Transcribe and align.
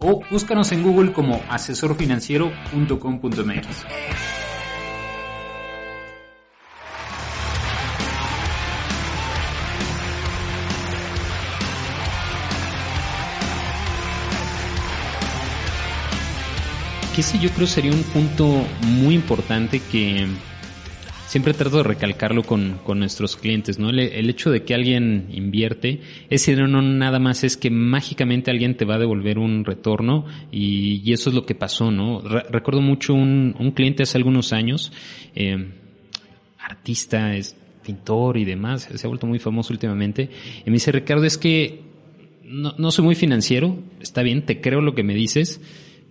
o 0.00 0.20
búscanos 0.30 0.72
en 0.72 0.82
Google 0.82 1.12
como 1.12 1.42
asesorfinanciero.com.mx. 1.48 3.68
que 17.14 17.20
ese 17.22 17.38
yo 17.40 17.50
creo 17.50 17.66
sería 17.66 17.92
un 17.92 18.04
punto 18.04 18.64
muy 18.82 19.16
importante 19.16 19.80
que 19.80 20.28
siempre 21.30 21.54
trato 21.54 21.76
de 21.76 21.84
recalcarlo 21.84 22.42
con, 22.42 22.80
con 22.82 22.98
nuestros 22.98 23.36
clientes, 23.36 23.78
¿no? 23.78 23.90
El, 23.90 24.28
hecho 24.28 24.50
de 24.50 24.64
que 24.64 24.74
alguien 24.74 25.28
invierte, 25.30 26.00
ese 26.28 26.56
no 26.56 26.82
nada 26.82 27.20
más 27.20 27.44
es 27.44 27.56
que 27.56 27.70
mágicamente 27.70 28.50
alguien 28.50 28.76
te 28.76 28.84
va 28.84 28.96
a 28.96 28.98
devolver 28.98 29.38
un 29.38 29.64
retorno 29.64 30.26
y, 30.50 31.00
y 31.04 31.12
eso 31.12 31.30
es 31.30 31.36
lo 31.36 31.46
que 31.46 31.54
pasó, 31.54 31.92
¿no? 31.92 32.20
recuerdo 32.20 32.80
mucho 32.80 33.14
un, 33.14 33.54
un, 33.60 33.70
cliente 33.70 34.02
hace 34.02 34.18
algunos 34.18 34.52
años, 34.52 34.92
eh, 35.36 35.68
artista, 36.58 37.36
es 37.36 37.56
pintor 37.84 38.36
y 38.36 38.44
demás, 38.44 38.88
se 38.92 39.06
ha 39.06 39.08
vuelto 39.08 39.28
muy 39.28 39.38
famoso 39.38 39.72
últimamente, 39.72 40.30
y 40.66 40.68
me 40.68 40.74
dice, 40.74 40.90
Ricardo, 40.90 41.24
es 41.26 41.38
que 41.38 41.82
no, 42.42 42.74
no 42.76 42.90
soy 42.90 43.04
muy 43.04 43.14
financiero, 43.14 43.78
está 44.00 44.22
bien, 44.22 44.44
te 44.44 44.60
creo 44.60 44.80
lo 44.80 44.96
que 44.96 45.04
me 45.04 45.14
dices, 45.14 45.60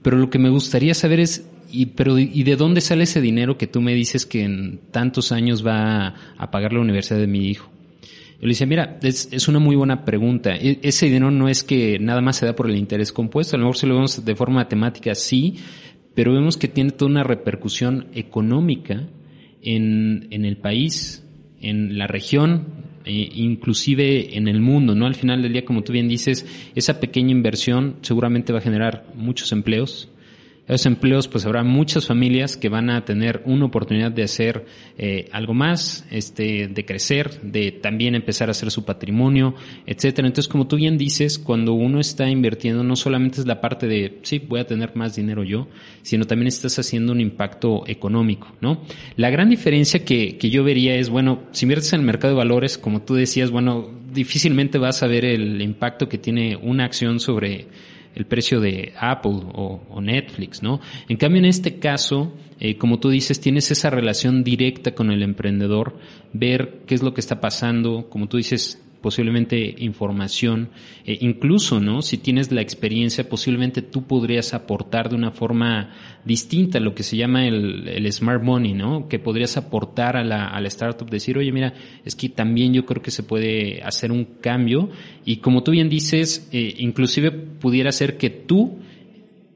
pero 0.01 0.15
lo 0.15 0.29
que 0.29 0.39
me 0.39 0.49
gustaría 0.49 0.93
saber 0.93 1.19
es, 1.19 1.45
y, 1.71 1.87
pero, 1.87 2.17
¿y 2.17 2.43
de 2.43 2.55
dónde 2.55 2.81
sale 2.81 3.03
ese 3.03 3.21
dinero 3.21 3.57
que 3.57 3.67
tú 3.67 3.81
me 3.81 3.93
dices 3.93 4.25
que 4.25 4.43
en 4.43 4.79
tantos 4.91 5.31
años 5.31 5.65
va 5.65 6.15
a, 6.37 6.51
pagar 6.51 6.73
la 6.73 6.81
universidad 6.81 7.19
de 7.19 7.27
mi 7.27 7.47
hijo? 7.47 7.69
Yo 8.39 8.47
le 8.47 8.49
decía, 8.49 8.67
mira, 8.67 8.99
es, 9.01 9.29
es, 9.31 9.47
una 9.47 9.59
muy 9.59 9.75
buena 9.75 10.05
pregunta. 10.05 10.55
E, 10.55 10.79
ese 10.81 11.07
dinero 11.07 11.31
no 11.31 11.49
es 11.49 11.63
que 11.63 11.99
nada 11.99 12.21
más 12.21 12.37
se 12.37 12.45
da 12.45 12.55
por 12.55 12.69
el 12.69 12.77
interés 12.77 13.11
compuesto, 13.11 13.55
a 13.55 13.59
lo 13.59 13.65
mejor 13.65 13.77
si 13.77 13.87
lo 13.87 13.95
vemos 13.95 14.23
de 14.23 14.35
forma 14.35 14.55
matemática, 14.55 15.13
sí, 15.15 15.55
pero 16.15 16.33
vemos 16.33 16.57
que 16.57 16.67
tiene 16.67 16.91
toda 16.91 17.11
una 17.11 17.23
repercusión 17.23 18.07
económica 18.13 19.07
en, 19.61 20.27
en 20.31 20.45
el 20.45 20.57
país, 20.57 21.25
en 21.61 21.97
la 21.97 22.07
región, 22.07 22.89
e 23.05 23.29
inclusive 23.33 24.37
en 24.37 24.47
el 24.47 24.61
mundo, 24.61 24.95
¿no? 24.95 25.05
Al 25.05 25.15
final 25.15 25.41
del 25.41 25.53
día, 25.53 25.65
como 25.65 25.83
tú 25.83 25.93
bien 25.93 26.07
dices, 26.07 26.45
esa 26.75 26.99
pequeña 26.99 27.31
inversión 27.31 27.95
seguramente 28.01 28.53
va 28.53 28.59
a 28.59 28.61
generar 28.61 29.05
muchos 29.15 29.51
empleos, 29.51 30.08
esos 30.75 30.85
empleos, 30.85 31.27
pues 31.27 31.45
habrá 31.45 31.63
muchas 31.63 32.05
familias 32.05 32.55
que 32.55 32.69
van 32.69 32.89
a 32.89 33.03
tener 33.03 33.41
una 33.45 33.65
oportunidad 33.65 34.11
de 34.11 34.23
hacer 34.23 34.65
eh, 34.97 35.27
algo 35.31 35.53
más, 35.53 36.05
este, 36.11 36.67
de 36.67 36.85
crecer, 36.85 37.41
de 37.41 37.71
también 37.71 38.15
empezar 38.15 38.49
a 38.49 38.51
hacer 38.51 38.69
su 38.69 38.85
patrimonio, 38.85 39.55
etcétera. 39.85 40.27
Entonces, 40.27 40.47
como 40.47 40.67
tú 40.67 40.75
bien 40.75 40.97
dices, 40.97 41.39
cuando 41.39 41.73
uno 41.73 41.99
está 41.99 42.29
invirtiendo, 42.29 42.83
no 42.83 42.95
solamente 42.95 43.41
es 43.41 43.47
la 43.47 43.61
parte 43.61 43.87
de, 43.87 44.19
sí, 44.21 44.39
voy 44.39 44.59
a 44.59 44.67
tener 44.67 44.95
más 44.95 45.15
dinero 45.15 45.43
yo, 45.43 45.67
sino 46.03 46.25
también 46.25 46.47
estás 46.47 46.77
haciendo 46.77 47.13
un 47.13 47.21
impacto 47.21 47.83
económico, 47.87 48.53
¿no? 48.61 48.81
La 49.15 49.29
gran 49.29 49.49
diferencia 49.49 50.05
que, 50.05 50.37
que 50.37 50.49
yo 50.49 50.63
vería 50.63 50.95
es, 50.95 51.09
bueno, 51.09 51.43
si 51.51 51.65
inviertes 51.65 51.93
en 51.93 52.01
el 52.01 52.05
mercado 52.05 52.33
de 52.33 52.37
valores, 52.37 52.77
como 52.77 53.01
tú 53.01 53.15
decías, 53.15 53.49
bueno, 53.49 53.89
difícilmente 54.13 54.77
vas 54.77 55.03
a 55.03 55.07
ver 55.07 55.25
el 55.25 55.61
impacto 55.61 56.09
que 56.09 56.17
tiene 56.17 56.55
una 56.55 56.85
acción 56.85 57.19
sobre 57.19 57.67
el 58.15 58.25
precio 58.25 58.59
de 58.59 58.93
Apple 58.99 59.39
o, 59.53 60.01
Netflix, 60.01 60.63
¿no? 60.63 60.79
En 61.07 61.17
cambio, 61.17 61.39
en 61.39 61.45
este 61.45 61.77
caso, 61.79 62.33
eh, 62.59 62.77
como 62.77 62.99
tú 62.99 63.09
dices, 63.09 63.39
tienes 63.39 63.71
esa 63.71 63.89
relación 63.89 64.43
directa 64.43 64.95
con 64.95 65.11
el 65.11 65.23
emprendedor, 65.23 65.97
ver 66.33 66.81
qué 66.87 66.95
es 66.95 67.03
lo 67.03 67.13
que 67.13 67.21
está 67.21 67.39
pasando, 67.41 68.09
como 68.09 68.27
tú 68.27 68.37
dices, 68.37 68.81
posiblemente 69.01 69.75
información, 69.79 70.69
eh, 71.05 71.17
incluso, 71.21 71.79
¿no? 71.79 72.01
Si 72.01 72.17
tienes 72.17 72.51
la 72.51 72.61
experiencia, 72.61 73.29
posiblemente 73.29 73.81
tú 73.81 74.03
podrías 74.05 74.53
aportar 74.53 75.09
de 75.09 75.15
una 75.15 75.31
forma 75.31 75.93
distinta 76.25 76.79
lo 76.79 76.93
que 76.93 77.03
se 77.03 77.17
llama 77.17 77.47
el, 77.47 77.87
el 77.87 78.11
smart 78.11 78.43
money, 78.43 78.73
¿no? 78.73 79.07
Que 79.07 79.19
podrías 79.19 79.57
aportar 79.57 80.17
a 80.17 80.23
la, 80.23 80.47
a 80.47 80.59
la 80.59 80.67
startup, 80.67 81.09
decir, 81.09 81.37
oye, 81.37 81.51
mira, 81.51 81.73
es 82.03 82.15
que 82.15 82.29
también 82.29 82.73
yo 82.73 82.85
creo 82.85 83.01
que 83.01 83.11
se 83.11 83.23
puede 83.23 83.81
hacer 83.83 84.11
un 84.11 84.25
cambio 84.25 84.89
y 85.25 85.37
como 85.37 85.63
tú 85.63 85.71
bien 85.71 85.89
dices, 85.89 86.49
eh, 86.51 86.75
inclusive 86.79 87.31
pudiera 87.31 87.91
ser 87.91 88.17
que 88.17 88.29
tú 88.29 88.79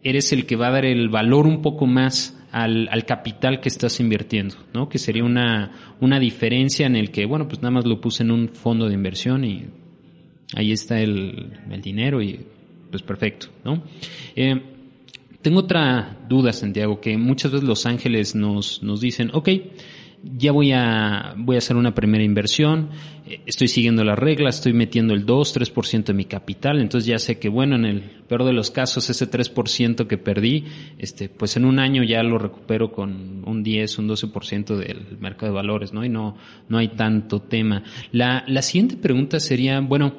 eres 0.04 0.32
el 0.34 0.46
que 0.46 0.56
va 0.56 0.68
a 0.68 0.72
dar 0.72 0.86
el 0.86 1.10
valor 1.10 1.48
un 1.48 1.62
poco 1.62 1.88
más 1.88 2.38
al, 2.54 2.88
al, 2.90 3.06
capital 3.06 3.60
que 3.60 3.68
estás 3.68 4.00
invirtiendo, 4.00 4.56
¿no? 4.74 4.88
Que 4.88 5.00
sería 5.00 5.24
una, 5.24 5.96
una 6.00 6.20
diferencia 6.20 6.86
en 6.86 6.96
el 6.96 7.10
que, 7.12 7.26
bueno, 7.26 7.48
pues 7.48 7.62
nada 7.62 7.72
más 7.72 7.86
lo 7.86 8.00
puse 8.00 8.24
en 8.24 8.32
un 8.32 8.50
fondo 8.50 8.88
de 8.88 8.94
inversión 8.94 9.44
y 9.44 9.66
ahí 10.56 10.72
está 10.72 11.00
el, 11.00 11.52
el 11.70 11.82
dinero 11.82 12.22
y 12.22 12.46
pues 12.92 13.02
perfecto, 13.02 13.48
¿no? 13.66 13.84
Eh, 14.36 14.62
tengo 15.42 15.62
otra 15.62 16.16
duda, 16.30 16.54
Santiago, 16.54 17.02
que 17.02 17.18
muchas 17.18 17.52
veces 17.52 17.68
los 17.68 17.86
ángeles 17.88 18.36
nos, 18.36 18.84
nos 18.84 19.02
dicen, 19.02 19.32
ok, 19.34 19.50
ya 20.24 20.52
voy 20.52 20.72
a, 20.72 21.34
voy 21.38 21.56
a 21.56 21.60
hacer 21.60 21.76
una 21.76 21.94
primera 21.94 22.24
inversión, 22.24 22.90
eh, 23.28 23.42
estoy 23.46 23.68
siguiendo 23.68 24.04
las 24.04 24.18
reglas, 24.18 24.56
estoy 24.56 24.74
metiendo 24.74 25.14
el 25.14 25.26
2, 25.26 25.56
3% 25.58 26.06
de 26.06 26.14
mi 26.14 26.26
capital, 26.26 26.80
entonces 26.80 27.08
ya 27.08 27.20
sé 27.20 27.40
que 27.40 27.50
bueno, 27.50 27.76
en 27.76 27.86
el 27.86 28.02
peor 28.02 28.46
de 28.46 28.54
los 28.54 28.72
casos, 28.72 29.10
ese 29.10 29.30
3% 29.30 30.08
que 30.08 30.18
perdí, 30.18 30.66
este, 30.98 31.28
pues 31.28 31.58
en 31.58 31.66
un 31.66 31.80
año 31.80 32.04
ya 32.04 32.24
lo 32.24 32.38
recupero 32.38 32.92
con 32.92 33.44
un 33.46 33.64
10, 33.64 34.00
un 34.00 34.10
12% 34.10 34.78
del 34.78 35.18
mercado 35.20 35.52
de 35.52 35.56
valores, 35.56 35.94
¿no? 35.94 36.06
Y 36.06 36.10
no, 36.10 36.38
no 36.70 36.78
hay 36.78 36.88
tanto 36.90 37.42
tema. 37.42 37.84
La, 38.12 38.46
la 38.48 38.62
siguiente 38.62 38.96
pregunta 38.96 39.40
sería, 39.40 39.80
bueno, 39.82 40.14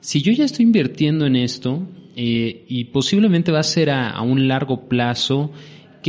si 0.00 0.20
yo 0.22 0.32
ya 0.32 0.44
estoy 0.44 0.64
invirtiendo 0.64 1.26
en 1.26 1.36
esto, 1.36 1.82
eh, 2.18 2.64
y 2.68 2.84
posiblemente 2.84 3.52
va 3.52 3.60
a 3.60 3.62
ser 3.62 3.90
a, 3.90 4.10
a 4.10 4.22
un 4.22 4.48
largo 4.48 4.88
plazo, 4.88 5.52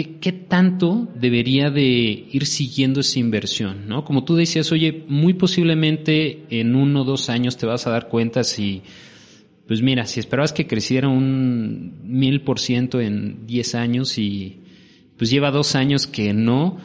¿Qué, 0.04 0.32
tanto 0.32 1.08
debería 1.16 1.72
de 1.72 2.28
ir 2.32 2.46
siguiendo 2.46 3.00
esa 3.00 3.18
inversión? 3.18 3.88
¿no? 3.88 4.04
Como 4.04 4.24
tú 4.24 4.36
decías, 4.36 4.72
oye, 4.72 5.04
muy 5.08 5.34
posiblemente 5.34 6.44
en 6.52 6.76
uno 6.76 7.02
o 7.02 7.04
dos 7.04 7.30
años 7.30 7.58
te 7.58 7.66
vas 7.66 7.88
a 7.88 7.90
dar 7.90 8.08
cuenta 8.08 8.44
si, 8.44 8.84
pues 9.68 9.82
mira, 9.82 10.06
si 10.06 10.20
esperabas 10.20 10.54
que 10.54 10.68
creciera 10.68 11.08
un 11.08 12.00
mil 12.04 12.42
por 12.42 12.60
ciento 12.60 13.02
en 13.02 13.48
diez 13.48 13.74
años 13.74 14.20
y 14.20 14.60
pues 15.18 15.32
lleva 15.32 15.50
dos 15.50 15.74
años 15.74 16.06
que 16.06 16.32
no, 16.32 16.78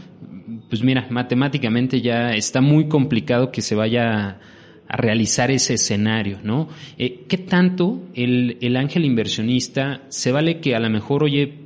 pues 0.70 0.82
mira, 0.82 1.06
matemáticamente 1.10 2.00
ya 2.00 2.34
está 2.34 2.62
muy 2.62 2.88
complicado 2.88 3.52
que 3.52 3.60
se 3.60 3.74
vaya 3.74 4.40
a 4.88 4.96
realizar 4.96 5.50
ese 5.50 5.74
escenario, 5.74 6.38
¿no? 6.42 6.68
Eh, 6.96 7.24
¿Qué 7.28 7.36
tanto 7.36 8.08
el, 8.14 8.56
el 8.62 8.78
ángel 8.78 9.04
inversionista 9.04 10.02
se 10.08 10.32
vale 10.32 10.60
que 10.60 10.74
a 10.74 10.80
lo 10.80 10.88
mejor, 10.88 11.24
oye, 11.24 11.61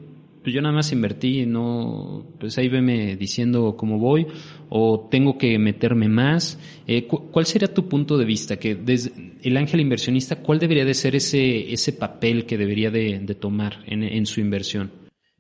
pues 0.46 0.54
yo 0.54 0.62
nada 0.62 0.76
más 0.76 0.92
invertí, 0.92 1.44
no, 1.44 2.24
pues 2.38 2.56
ahí 2.56 2.68
veme 2.68 3.16
diciendo 3.16 3.74
cómo 3.76 3.98
voy, 3.98 4.28
o 4.68 5.08
tengo 5.10 5.38
que 5.38 5.58
meterme 5.58 6.06
más. 6.08 6.56
Eh, 6.86 7.08
¿Cuál 7.08 7.46
sería 7.46 7.74
tu 7.74 7.88
punto 7.88 8.16
de 8.16 8.24
vista? 8.24 8.56
Que 8.56 8.76
desde 8.76 9.10
el 9.42 9.56
ángel 9.56 9.80
inversionista, 9.80 10.36
¿cuál 10.36 10.60
debería 10.60 10.84
de 10.84 10.94
ser 10.94 11.16
ese, 11.16 11.72
ese 11.72 11.92
papel 11.94 12.46
que 12.46 12.56
debería 12.56 12.92
de, 12.92 13.18
tomar 13.40 13.82
en, 13.88 14.04
en 14.04 14.24
su 14.24 14.38
inversión? 14.38 14.92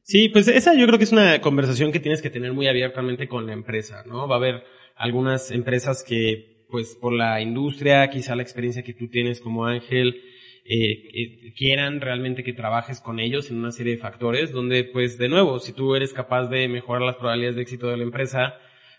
Sí, 0.02 0.28
pues 0.28 0.48
esa 0.48 0.74
yo 0.74 0.84
creo 0.88 0.98
que 0.98 1.04
es 1.04 1.12
una 1.12 1.40
conversación 1.40 1.92
que 1.92 2.00
tienes 2.00 2.20
que 2.20 2.30
tener 2.30 2.52
muy 2.52 2.66
abiertamente 2.66 3.28
con 3.28 3.46
la 3.46 3.52
empresa, 3.52 4.02
¿no? 4.08 4.26
Va 4.26 4.34
a 4.34 4.38
haber 4.38 4.64
algunas 4.96 5.52
empresas 5.52 6.02
que, 6.02 6.66
pues 6.68 6.98
por 7.00 7.12
la 7.12 7.40
industria, 7.40 8.10
quizá 8.10 8.34
la 8.34 8.42
experiencia 8.42 8.82
que 8.82 8.92
tú 8.92 9.06
tienes 9.06 9.40
como 9.40 9.66
ángel, 9.66 10.20
eh, 10.68 11.10
eh, 11.14 11.52
quieran 11.56 12.00
realmente 12.00 12.42
que 12.42 12.52
trabajes 12.52 13.00
con 13.00 13.20
ellos 13.20 13.50
en 13.50 13.58
una 13.58 13.70
serie 13.70 13.94
de 13.94 14.00
factores 14.00 14.50
donde 14.50 14.82
pues 14.82 15.16
de 15.16 15.28
nuevo 15.28 15.60
si 15.60 15.72
tú 15.72 15.94
eres 15.94 16.12
capaz 16.12 16.48
de 16.48 16.66
mejorar 16.66 17.02
las 17.02 17.14
probabilidades 17.14 17.54
de 17.54 17.62
éxito 17.62 17.86
de 17.86 17.96
la 17.96 18.02
empresa 18.02 18.54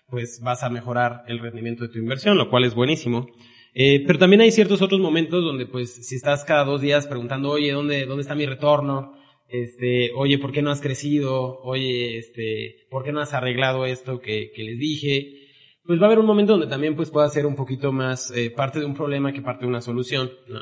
pues 0.07 0.39
vas 0.41 0.63
a 0.63 0.69
mejorar 0.69 1.23
el 1.27 1.39
rendimiento 1.39 1.83
de 1.83 1.89
tu 1.89 1.99
inversión 1.99 2.37
lo 2.37 2.49
cual 2.49 2.63
es 2.63 2.73
buenísimo. 2.73 3.27
Eh, 3.73 4.01
pero 4.07 4.17
también 4.17 4.39
hay 4.41 4.51
ciertos 4.51 4.81
otros 4.81 5.01
momentos 5.01 5.43
donde 5.43 5.65
pues 5.65 6.07
si 6.07 6.15
estás 6.15 6.45
cada 6.45 6.63
dos 6.63 6.79
días 6.79 7.05
preguntando 7.05 7.49
oye 7.49 7.73
dónde 7.73 8.05
dónde 8.05 8.21
está 8.21 8.33
mi 8.33 8.45
retorno 8.45 9.13
este 9.49 10.11
oye 10.15 10.37
por 10.39 10.53
qué 10.53 10.61
no 10.61 10.71
has 10.71 10.79
crecido 10.79 11.59
oye 11.63 12.17
este 12.17 12.87
por 12.89 13.03
qué 13.03 13.11
no 13.11 13.19
has 13.19 13.33
arreglado 13.33 13.85
esto 13.85 14.21
que, 14.21 14.51
que 14.55 14.63
les 14.63 14.79
dije 14.79 15.49
pues 15.83 15.99
va 15.99 16.03
a 16.03 16.07
haber 16.07 16.19
un 16.19 16.25
momento 16.25 16.53
donde 16.53 16.67
también 16.67 16.95
pues 16.95 17.11
pueda 17.11 17.27
ser 17.29 17.45
un 17.45 17.55
poquito 17.55 17.91
más 17.91 18.31
eh, 18.31 18.51
parte 18.51 18.79
de 18.79 18.85
un 18.85 18.93
problema 18.93 19.33
que 19.33 19.41
parte 19.41 19.65
de 19.65 19.69
una 19.69 19.81
solución 19.81 20.31
¿no? 20.47 20.61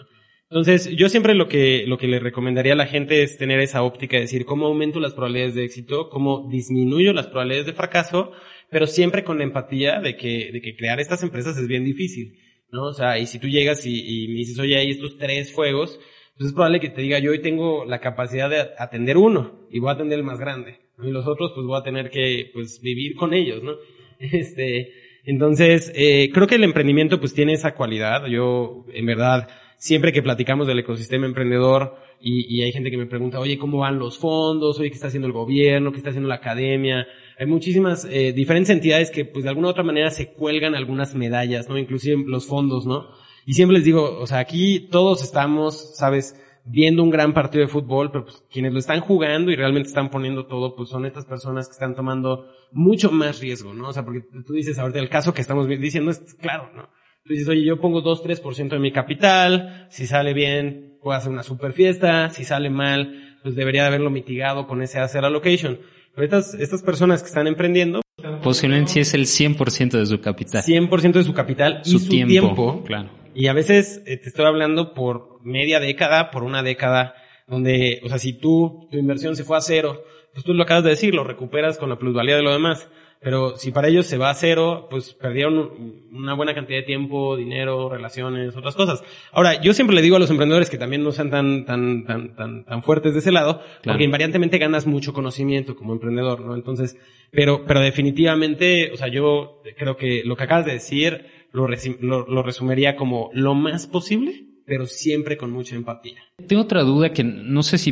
Entonces, 0.56 0.96
yo 0.96 1.10
siempre 1.10 1.36
lo 1.36 1.50
que, 1.50 1.84
lo 1.86 1.98
que 1.98 2.08
le 2.08 2.18
recomendaría 2.18 2.72
a 2.72 2.78
la 2.78 2.88
gente 2.88 3.24
es 3.24 3.38
tener 3.38 3.60
esa 3.60 3.84
óptica, 3.84 4.16
de 4.16 4.22
decir, 4.22 4.46
cómo 4.46 4.68
aumento 4.68 5.02
las 5.02 5.12
probabilidades 5.12 5.54
de 5.54 5.66
éxito, 5.66 6.08
cómo 6.08 6.48
disminuyo 6.50 7.12
las 7.12 7.28
probabilidades 7.28 7.66
de 7.66 7.74
fracaso, 7.74 8.32
pero 8.70 8.88
siempre 8.88 9.26
con 9.26 9.38
la 9.38 9.44
empatía 9.44 10.00
de 10.00 10.16
que, 10.16 10.52
de 10.54 10.62
que 10.62 10.78
crear 10.78 11.02
estas 11.02 11.24
empresas 11.24 11.58
es 11.58 11.68
bien 11.68 11.84
difícil, 11.84 12.40
¿no? 12.72 12.86
O 12.86 12.94
sea, 12.94 13.20
y 13.20 13.28
si 13.28 13.38
tú 13.38 13.50
llegas 13.50 13.86
y, 13.86 14.00
y 14.00 14.30
me 14.30 14.36
dices, 14.36 14.58
oye, 14.58 14.78
hay 14.78 14.92
estos 14.92 15.18
tres 15.18 15.52
juegos, 15.52 16.00
pues 16.38 16.48
es 16.48 16.54
probable 16.54 16.80
que 16.80 16.90
te 16.90 17.02
diga, 17.02 17.20
yo 17.20 17.32
hoy 17.32 17.42
tengo 17.42 17.84
la 17.84 18.00
capacidad 18.00 18.50
de 18.50 18.70
atender 18.78 19.18
uno 19.18 19.68
y 19.70 19.80
voy 19.80 19.90
a 19.90 19.96
atender 19.96 20.20
el 20.20 20.24
más 20.24 20.40
grande. 20.40 20.80
Y 21.04 21.12
los 21.12 21.28
otros, 21.28 21.52
pues 21.54 21.68
voy 21.68 21.78
a 21.78 21.84
tener 21.84 22.10
que, 22.10 22.50
pues, 22.54 22.80
vivir 22.82 23.16
con 23.16 23.34
ellos, 23.34 23.62
¿no? 23.62 23.74
Este, 24.20 24.94
entonces, 25.26 25.92
eh, 25.96 26.30
creo 26.34 26.48
que 26.48 26.56
el 26.56 26.64
emprendimiento, 26.64 27.20
pues, 27.20 27.34
tiene 27.34 27.52
esa 27.52 27.76
cualidad. 27.76 28.28
Yo, 28.28 28.86
en 28.94 29.06
verdad, 29.06 29.50
siempre 29.78 30.12
que 30.12 30.22
platicamos 30.22 30.68
del 30.68 30.80
ecosistema 30.80 31.26
emprendedor 31.26 31.96
y, 32.20 32.56
y 32.56 32.64
hay 32.64 32.72
gente 32.72 32.90
que 32.90 32.98
me 32.98 33.06
pregunta, 33.06 33.40
oye, 33.40 33.58
¿cómo 33.58 33.80
van 33.80 34.00
los 34.00 34.18
fondos? 34.18 34.80
Oye, 34.80 34.90
¿qué 34.90 34.96
está 34.96 35.08
haciendo 35.08 35.28
el 35.28 35.34
gobierno? 35.34 35.92
¿Qué 35.92 35.98
está 35.98 36.10
haciendo 36.10 36.30
la 36.30 36.36
academia? 36.36 37.08
Hay 37.38 37.46
muchísimas 37.46 38.06
eh, 38.06 38.34
diferentes 38.34 38.70
entidades 38.70 39.12
que, 39.12 39.26
pues, 39.26 39.44
de 39.44 39.50
alguna 39.50 39.70
otra 39.70 39.84
manera 39.84 40.10
se 40.10 40.34
cuelgan 40.34 40.76
algunas 40.76 41.16
medallas, 41.16 41.70
¿no? 41.70 41.78
Inclusive 41.78 42.24
los 42.26 42.46
fondos, 42.46 42.86
¿no? 42.86 43.08
Y 43.46 43.54
siempre 43.54 43.78
les 43.78 43.86
digo, 43.86 44.18
o 44.20 44.26
sea, 44.26 44.40
aquí 44.40 44.88
todos 44.92 45.24
estamos, 45.24 45.96
¿sabes? 45.98 46.36
viendo 46.66 47.04
un 47.04 47.12
gran 47.12 47.34
partido 47.34 47.64
de 47.64 47.72
fútbol, 47.72 48.12
pero 48.12 48.26
pues 48.26 48.44
quienes 48.52 48.74
lo 48.74 48.80
están 48.80 49.00
jugando 49.00 49.52
y 49.52 49.56
realmente 49.56 49.88
están 49.88 50.10
poniendo 50.10 50.48
todo, 50.48 50.76
pues 50.76 50.90
son 50.90 51.06
estas 51.06 51.26
personas 51.26 51.68
que 51.68 51.74
están 51.74 51.96
tomando 51.96 52.48
mucho 52.72 53.12
más 53.12 53.40
riesgo, 53.40 53.74
¿no? 53.74 53.90
O 53.90 53.94
sea, 53.94 54.04
porque 54.04 54.24
tú 54.46 54.54
dices 54.54 54.80
ahorita 54.80 55.00
el 55.00 55.10
caso 55.10 55.34
que 55.34 55.42
estamos 55.42 55.68
diciendo 55.68 56.10
es 56.10 56.36
claro, 56.42 56.72
¿no? 56.76 56.90
Tú 57.26 57.34
dices, 57.34 57.48
oye, 57.50 57.66
yo 57.66 57.80
pongo 57.82 58.02
2, 58.02 58.24
3% 58.24 58.70
de 58.70 58.78
mi 58.80 58.92
capital, 58.92 59.88
si 59.90 60.06
sale 60.06 60.34
bien, 60.34 61.00
puedo 61.02 61.18
hacer 61.18 61.32
una 61.32 61.42
super 61.42 61.74
fiesta, 61.74 62.30
si 62.30 62.44
sale 62.44 62.70
mal, 62.70 63.38
pues 63.42 63.56
debería 63.56 63.82
de 63.82 63.88
haberlo 63.88 64.12
mitigado 64.12 64.68
con 64.68 64.84
ese 64.84 65.00
hacer 65.00 65.26
allocation. 65.26 65.80
Pero 66.14 66.26
estas, 66.26 66.54
estas 66.54 66.84
personas 66.84 67.22
que 67.24 67.28
están 67.28 67.48
emprendiendo, 67.48 68.02
Posiblemente 68.44 68.92
sí 68.92 69.00
es 69.00 69.14
el 69.16 69.26
100% 69.26 69.98
de 69.98 70.06
su 70.06 70.22
capital. 70.22 70.62
100% 70.62 71.14
de 71.14 71.24
su 71.24 71.34
capital 71.34 71.82
y 71.84 71.90
Su 71.90 72.00
su 72.00 72.10
tiempo, 72.10 72.30
tiempo. 72.30 72.84
claro. 72.84 73.10
Y 73.34 73.48
a 73.48 73.54
veces 73.54 74.04
eh, 74.06 74.18
te 74.18 74.30
estoy 74.30 74.46
hablando 74.46 74.94
por 74.94 75.44
media 75.44 75.80
década, 75.80 76.30
por 76.30 76.44
una 76.44 76.62
década, 76.62 77.16
donde, 77.48 78.02
o 78.04 78.08
sea, 78.10 78.20
si 78.20 78.34
tú, 78.34 78.88
tu 78.92 78.98
inversión 78.98 79.36
se 79.36 79.44
fue 79.44 79.58
a 79.58 79.62
cero, 79.62 80.04
pues 80.32 80.46
tú 80.46 80.54
lo 80.54 80.62
acabas 80.64 80.84
de 80.84 80.92
decir, 80.92 81.14
lo 81.16 81.24
recuperas 81.24 81.78
con 81.80 81.90
la 81.90 81.98
plusvalía 81.98 82.36
de 82.36 82.44
lo 82.44 82.54
demás. 82.54 82.88
Pero 83.22 83.58
si 83.58 83.72
para 83.72 83.88
ellos 83.88 84.06
se 84.06 84.18
va 84.20 84.30
a 84.30 84.36
cero, 84.36 84.88
pues 84.90 85.14
perdieron 85.14 85.58
un- 85.58 86.06
una 86.12 86.34
buena 86.36 86.54
cantidad 86.54 86.80
de 86.80 86.86
tiempo, 86.86 87.36
dinero, 87.36 87.90
relaciones, 87.90 88.56
otras 88.56 88.76
cosas. 88.76 89.04
Ahora, 89.32 89.60
yo 89.62 89.74
siempre 89.74 89.96
le 89.96 90.02
digo 90.04 90.16
a 90.16 90.20
los 90.20 90.30
emprendedores 90.30 90.70
que 90.70 90.78
también 90.78 91.04
no 91.04 91.12
sean 91.12 91.32
tan, 91.32 91.66
tan, 91.66 92.06
tan, 92.06 92.36
tan, 92.36 92.66
tan 92.66 92.84
fuertes 92.84 93.14
de 93.14 93.20
ese 93.20 93.32
lado, 93.32 93.62
porque 93.84 94.04
invariantemente 94.04 94.58
ganas 94.60 94.86
mucho 94.86 95.12
conocimiento 95.14 95.76
como 95.76 95.94
emprendedor, 95.94 96.42
¿no? 96.42 96.54
Entonces, 96.56 96.98
pero, 97.32 97.66
pero 97.66 97.80
definitivamente, 97.80 98.92
o 98.92 98.98
sea, 98.98 99.08
yo 99.08 99.62
creo 99.78 99.98
que 99.98 100.22
lo 100.24 100.36
que 100.36 100.44
acabas 100.44 100.66
de 100.66 100.74
decir 100.74 101.26
lo, 101.52 101.68
lo, 102.02 102.28
lo 102.28 102.44
resumiría 102.44 102.96
como 102.96 103.30
lo 103.34 103.54
más 103.56 103.88
posible, 103.88 104.46
pero 104.66 104.86
siempre 104.88 105.38
con 105.38 105.52
mucha 105.52 105.76
empatía. 105.76 106.18
Tengo 106.48 106.62
otra 106.64 106.82
duda 106.84 107.12
que 107.14 107.24
no 107.24 107.62
sé 107.64 107.78
si 107.78 107.92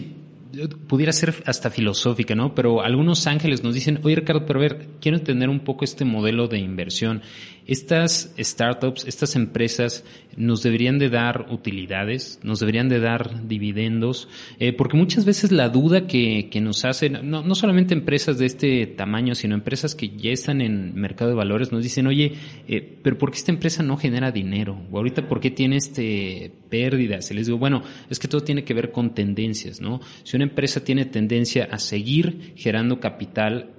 pudiera 0.87 1.11
ser 1.11 1.33
hasta 1.45 1.69
filosófica, 1.69 2.35
¿no? 2.35 2.53
Pero 2.53 2.81
algunos 2.81 3.25
ángeles 3.27 3.63
nos 3.63 3.73
dicen, 3.73 3.99
oye 4.03 4.15
Ricardo, 4.15 4.45
pero 4.45 4.59
a 4.59 4.61
ver, 4.63 4.87
quiero 5.01 5.17
entender 5.17 5.49
un 5.49 5.61
poco 5.61 5.83
este 5.83 6.05
modelo 6.05 6.47
de 6.47 6.59
inversión. 6.59 7.21
Estas 7.65 8.33
startups, 8.37 9.05
estas 9.07 9.35
empresas, 9.35 10.03
nos 10.35 10.63
deberían 10.63 10.99
de 10.99 11.09
dar 11.09 11.47
utilidades, 11.51 12.39
nos 12.43 12.59
deberían 12.59 12.89
de 12.89 12.99
dar 12.99 13.47
dividendos, 13.47 14.27
eh, 14.59 14.73
porque 14.73 14.97
muchas 14.97 15.25
veces 15.25 15.51
la 15.51 15.69
duda 15.69 16.07
que, 16.07 16.49
que 16.49 16.61
nos 16.61 16.85
hacen, 16.85 17.29
no, 17.29 17.43
no 17.43 17.55
solamente 17.55 17.93
empresas 17.93 18.37
de 18.37 18.45
este 18.45 18.87
tamaño, 18.87 19.35
sino 19.35 19.55
empresas 19.55 19.95
que 19.95 20.09
ya 20.09 20.31
están 20.31 20.61
en 20.61 20.95
mercado 20.95 21.29
de 21.29 21.35
valores, 21.35 21.71
nos 21.71 21.83
dicen, 21.83 22.07
oye, 22.07 22.33
eh, 22.67 22.99
pero 23.01 23.17
¿por 23.17 23.31
qué 23.31 23.37
esta 23.37 23.51
empresa 23.51 23.83
no 23.83 23.97
genera 23.97 24.31
dinero? 24.31 24.79
O 24.91 24.97
ahorita, 24.97 25.27
¿por 25.27 25.39
qué 25.39 25.51
tiene 25.51 25.77
este 25.77 26.51
pérdidas? 26.69 27.29
Y 27.31 27.35
les 27.35 27.47
digo, 27.47 27.57
bueno, 27.57 27.83
es 28.09 28.19
que 28.19 28.27
todo 28.27 28.41
tiene 28.41 28.63
que 28.63 28.73
ver 28.73 28.91
con 28.91 29.13
tendencias, 29.13 29.81
¿no? 29.81 30.01
Si 30.23 30.35
una 30.35 30.45
empresa 30.45 30.83
tiene 30.83 31.05
tendencia 31.05 31.67
a 31.71 31.79
seguir 31.79 32.53
generando 32.55 32.99
capital 32.99 33.71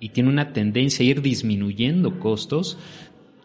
y 0.00 0.10
tiene 0.10 0.30
una 0.30 0.52
tendencia 0.52 1.04
a 1.04 1.08
ir 1.08 1.22
disminuyendo 1.22 2.20
costos, 2.20 2.78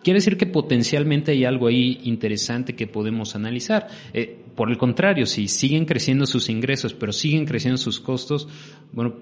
quiere 0.03 0.17
decir 0.17 0.37
que 0.37 0.45
potencialmente 0.45 1.31
hay 1.31 1.45
algo 1.45 1.67
ahí 1.67 1.99
interesante 2.03 2.75
que 2.75 2.87
podemos 2.87 3.35
analizar. 3.35 3.87
Eh, 4.13 4.37
por 4.55 4.69
el 4.69 4.77
contrario, 4.77 5.25
si 5.25 5.47
siguen 5.47 5.85
creciendo 5.85 6.25
sus 6.25 6.49
ingresos, 6.49 6.93
pero 6.93 7.11
siguen 7.11 7.45
creciendo 7.45 7.77
sus 7.77 7.99
costos, 7.99 8.47
bueno, 8.91 9.15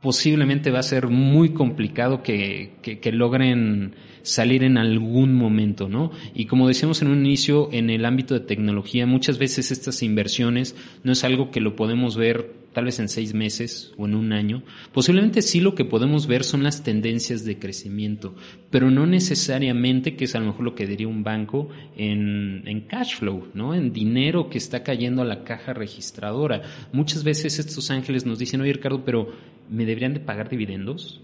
posiblemente 0.00 0.70
va 0.70 0.78
a 0.78 0.84
ser 0.84 1.08
muy 1.08 1.50
complicado 1.50 2.22
que, 2.22 2.74
que, 2.82 3.00
que, 3.00 3.10
logren 3.10 3.96
salir 4.22 4.62
en 4.62 4.78
algún 4.78 5.34
momento, 5.34 5.88
¿no? 5.88 6.12
Y 6.34 6.46
como 6.46 6.68
decíamos 6.68 7.02
en 7.02 7.08
un 7.08 7.18
inicio, 7.18 7.68
en 7.72 7.90
el 7.90 8.04
ámbito 8.04 8.34
de 8.34 8.40
tecnología, 8.40 9.06
muchas 9.06 9.38
veces 9.38 9.72
estas 9.72 10.02
inversiones 10.02 10.76
no 11.02 11.12
es 11.12 11.24
algo 11.24 11.50
que 11.50 11.60
lo 11.60 11.74
podemos 11.74 12.16
ver 12.16 12.54
tal 12.78 12.84
vez 12.84 13.00
en 13.00 13.08
seis 13.08 13.34
meses 13.34 13.92
o 13.98 14.06
en 14.06 14.14
un 14.14 14.32
año. 14.32 14.62
Posiblemente 14.92 15.42
sí 15.42 15.60
lo 15.60 15.74
que 15.74 15.84
podemos 15.84 16.28
ver 16.28 16.44
son 16.44 16.62
las 16.62 16.84
tendencias 16.84 17.44
de 17.44 17.58
crecimiento, 17.58 18.36
pero 18.70 18.88
no 18.88 19.04
necesariamente, 19.04 20.14
que 20.14 20.26
es 20.26 20.36
a 20.36 20.38
lo 20.38 20.46
mejor 20.46 20.62
lo 20.62 20.76
que 20.76 20.86
diría 20.86 21.08
un 21.08 21.24
banco, 21.24 21.70
en, 21.96 22.62
en 22.68 22.82
cash 22.82 23.16
flow, 23.16 23.48
¿no? 23.52 23.74
En 23.74 23.92
dinero 23.92 24.48
que 24.48 24.58
está 24.58 24.84
cayendo 24.84 25.22
a 25.22 25.24
la 25.24 25.42
caja 25.42 25.72
registradora. 25.72 26.62
Muchas 26.92 27.24
veces 27.24 27.58
estos 27.58 27.90
ángeles 27.90 28.26
nos 28.26 28.38
dicen, 28.38 28.60
oye 28.60 28.74
Ricardo, 28.74 29.04
pero 29.04 29.32
¿me 29.68 29.84
deberían 29.84 30.14
de 30.14 30.20
pagar 30.20 30.48
dividendos? 30.48 31.20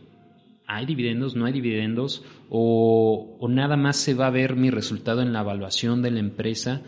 ¿Hay 0.66 0.86
dividendos? 0.86 1.36
¿No 1.36 1.44
hay 1.44 1.52
dividendos? 1.52 2.24
O, 2.50 3.36
¿O 3.38 3.48
nada 3.48 3.76
más 3.76 3.96
se 3.96 4.14
va 4.14 4.26
a 4.26 4.30
ver 4.30 4.56
mi 4.56 4.70
resultado 4.70 5.22
en 5.22 5.32
la 5.32 5.42
evaluación 5.42 6.02
de 6.02 6.10
la 6.10 6.18
empresa? 6.18 6.82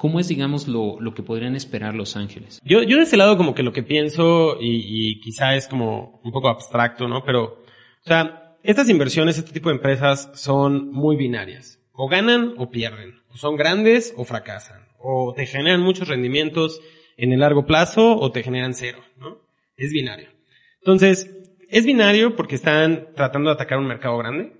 ¿Cómo 0.00 0.18
es, 0.18 0.28
digamos, 0.28 0.66
lo, 0.66 0.98
lo 0.98 1.12
que 1.12 1.22
podrían 1.22 1.54
esperar 1.54 1.94
los 1.94 2.16
ángeles? 2.16 2.58
Yo, 2.64 2.82
yo 2.82 2.96
de 2.96 3.02
ese 3.02 3.18
lado 3.18 3.36
como 3.36 3.54
que 3.54 3.62
lo 3.62 3.74
que 3.74 3.82
pienso, 3.82 4.56
y, 4.58 4.80
y 4.86 5.20
quizá 5.20 5.54
es 5.56 5.68
como 5.68 6.22
un 6.24 6.32
poco 6.32 6.48
abstracto, 6.48 7.06
¿no? 7.06 7.22
Pero, 7.22 7.44
o 7.44 8.06
sea, 8.06 8.56
estas 8.62 8.88
inversiones, 8.88 9.36
este 9.36 9.52
tipo 9.52 9.68
de 9.68 9.74
empresas 9.74 10.30
son 10.32 10.90
muy 10.90 11.16
binarias. 11.16 11.80
O 11.92 12.08
ganan 12.08 12.54
o 12.56 12.70
pierden. 12.70 13.20
O 13.28 13.36
son 13.36 13.56
grandes 13.56 14.14
o 14.16 14.24
fracasan. 14.24 14.88
O 14.98 15.34
te 15.36 15.44
generan 15.44 15.82
muchos 15.82 16.08
rendimientos 16.08 16.80
en 17.18 17.34
el 17.34 17.40
largo 17.40 17.66
plazo 17.66 18.16
o 18.16 18.32
te 18.32 18.42
generan 18.42 18.72
cero, 18.72 19.00
¿no? 19.18 19.36
Es 19.76 19.92
binario. 19.92 20.30
Entonces, 20.78 21.30
es 21.68 21.84
binario 21.84 22.36
porque 22.36 22.54
están 22.54 23.08
tratando 23.14 23.50
de 23.50 23.54
atacar 23.54 23.76
un 23.76 23.86
mercado 23.86 24.16
grande 24.16 24.54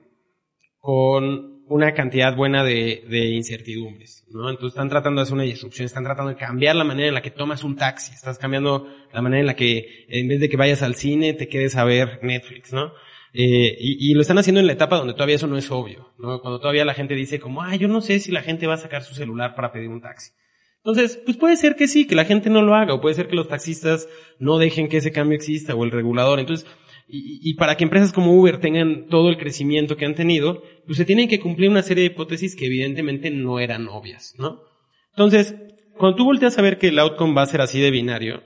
con 0.80 1.59
una 1.70 1.94
cantidad 1.94 2.34
buena 2.34 2.64
de, 2.64 3.04
de, 3.08 3.28
incertidumbres, 3.28 4.24
¿no? 4.28 4.50
Entonces 4.50 4.74
están 4.74 4.88
tratando 4.88 5.20
de 5.20 5.22
hacer 5.22 5.34
una 5.34 5.44
disrupción, 5.44 5.86
están 5.86 6.02
tratando 6.02 6.30
de 6.30 6.36
cambiar 6.36 6.74
la 6.74 6.82
manera 6.82 7.08
en 7.08 7.14
la 7.14 7.22
que 7.22 7.30
tomas 7.30 7.62
un 7.62 7.76
taxi, 7.76 8.12
estás 8.12 8.38
cambiando 8.38 8.88
la 9.12 9.22
manera 9.22 9.40
en 9.40 9.46
la 9.46 9.54
que 9.54 10.06
en 10.08 10.26
vez 10.26 10.40
de 10.40 10.48
que 10.48 10.56
vayas 10.56 10.82
al 10.82 10.96
cine 10.96 11.32
te 11.32 11.46
quedes 11.46 11.76
a 11.76 11.84
ver 11.84 12.18
Netflix, 12.22 12.72
¿no? 12.72 12.92
Eh, 13.32 13.76
y, 13.78 14.10
y, 14.10 14.14
lo 14.14 14.20
están 14.20 14.38
haciendo 14.38 14.60
en 14.60 14.66
la 14.66 14.72
etapa 14.72 14.96
donde 14.96 15.12
todavía 15.12 15.36
eso 15.36 15.46
no 15.46 15.56
es 15.56 15.70
obvio, 15.70 16.12
¿no? 16.18 16.40
Cuando 16.40 16.58
todavía 16.58 16.84
la 16.84 16.94
gente 16.94 17.14
dice 17.14 17.38
como, 17.38 17.62
ah, 17.62 17.76
yo 17.76 17.86
no 17.86 18.00
sé 18.00 18.18
si 18.18 18.32
la 18.32 18.42
gente 18.42 18.66
va 18.66 18.74
a 18.74 18.78
sacar 18.78 19.04
su 19.04 19.14
celular 19.14 19.54
para 19.54 19.70
pedir 19.70 19.90
un 19.90 20.00
taxi. 20.00 20.32
Entonces, 20.78 21.20
pues 21.24 21.36
puede 21.36 21.56
ser 21.56 21.76
que 21.76 21.86
sí, 21.86 22.08
que 22.08 22.16
la 22.16 22.24
gente 22.24 22.50
no 22.50 22.62
lo 22.62 22.74
haga, 22.74 22.94
o 22.94 23.00
puede 23.00 23.14
ser 23.14 23.28
que 23.28 23.36
los 23.36 23.46
taxistas 23.46 24.08
no 24.40 24.58
dejen 24.58 24.88
que 24.88 24.96
ese 24.96 25.12
cambio 25.12 25.36
exista, 25.36 25.76
o 25.76 25.84
el 25.84 25.92
regulador. 25.92 26.40
Entonces, 26.40 26.68
y, 27.10 27.40
y, 27.42 27.54
para 27.54 27.76
que 27.76 27.84
empresas 27.84 28.12
como 28.12 28.34
Uber 28.34 28.58
tengan 28.58 29.06
todo 29.08 29.28
el 29.28 29.38
crecimiento 29.38 29.96
que 29.96 30.06
han 30.06 30.14
tenido, 30.14 30.62
pues 30.86 30.98
se 30.98 31.04
tienen 31.04 31.28
que 31.28 31.40
cumplir 31.40 31.70
una 31.70 31.82
serie 31.82 32.04
de 32.04 32.10
hipótesis 32.10 32.56
que 32.56 32.66
evidentemente 32.66 33.30
no 33.30 33.58
eran 33.58 33.88
obvias, 33.88 34.34
¿no? 34.38 34.62
Entonces, 35.10 35.54
cuando 35.96 36.16
tú 36.16 36.24
volteas 36.24 36.58
a 36.58 36.62
ver 36.62 36.78
que 36.78 36.88
el 36.88 36.98
outcome 36.98 37.34
va 37.34 37.42
a 37.42 37.46
ser 37.46 37.60
así 37.60 37.80
de 37.80 37.90
binario, 37.90 38.42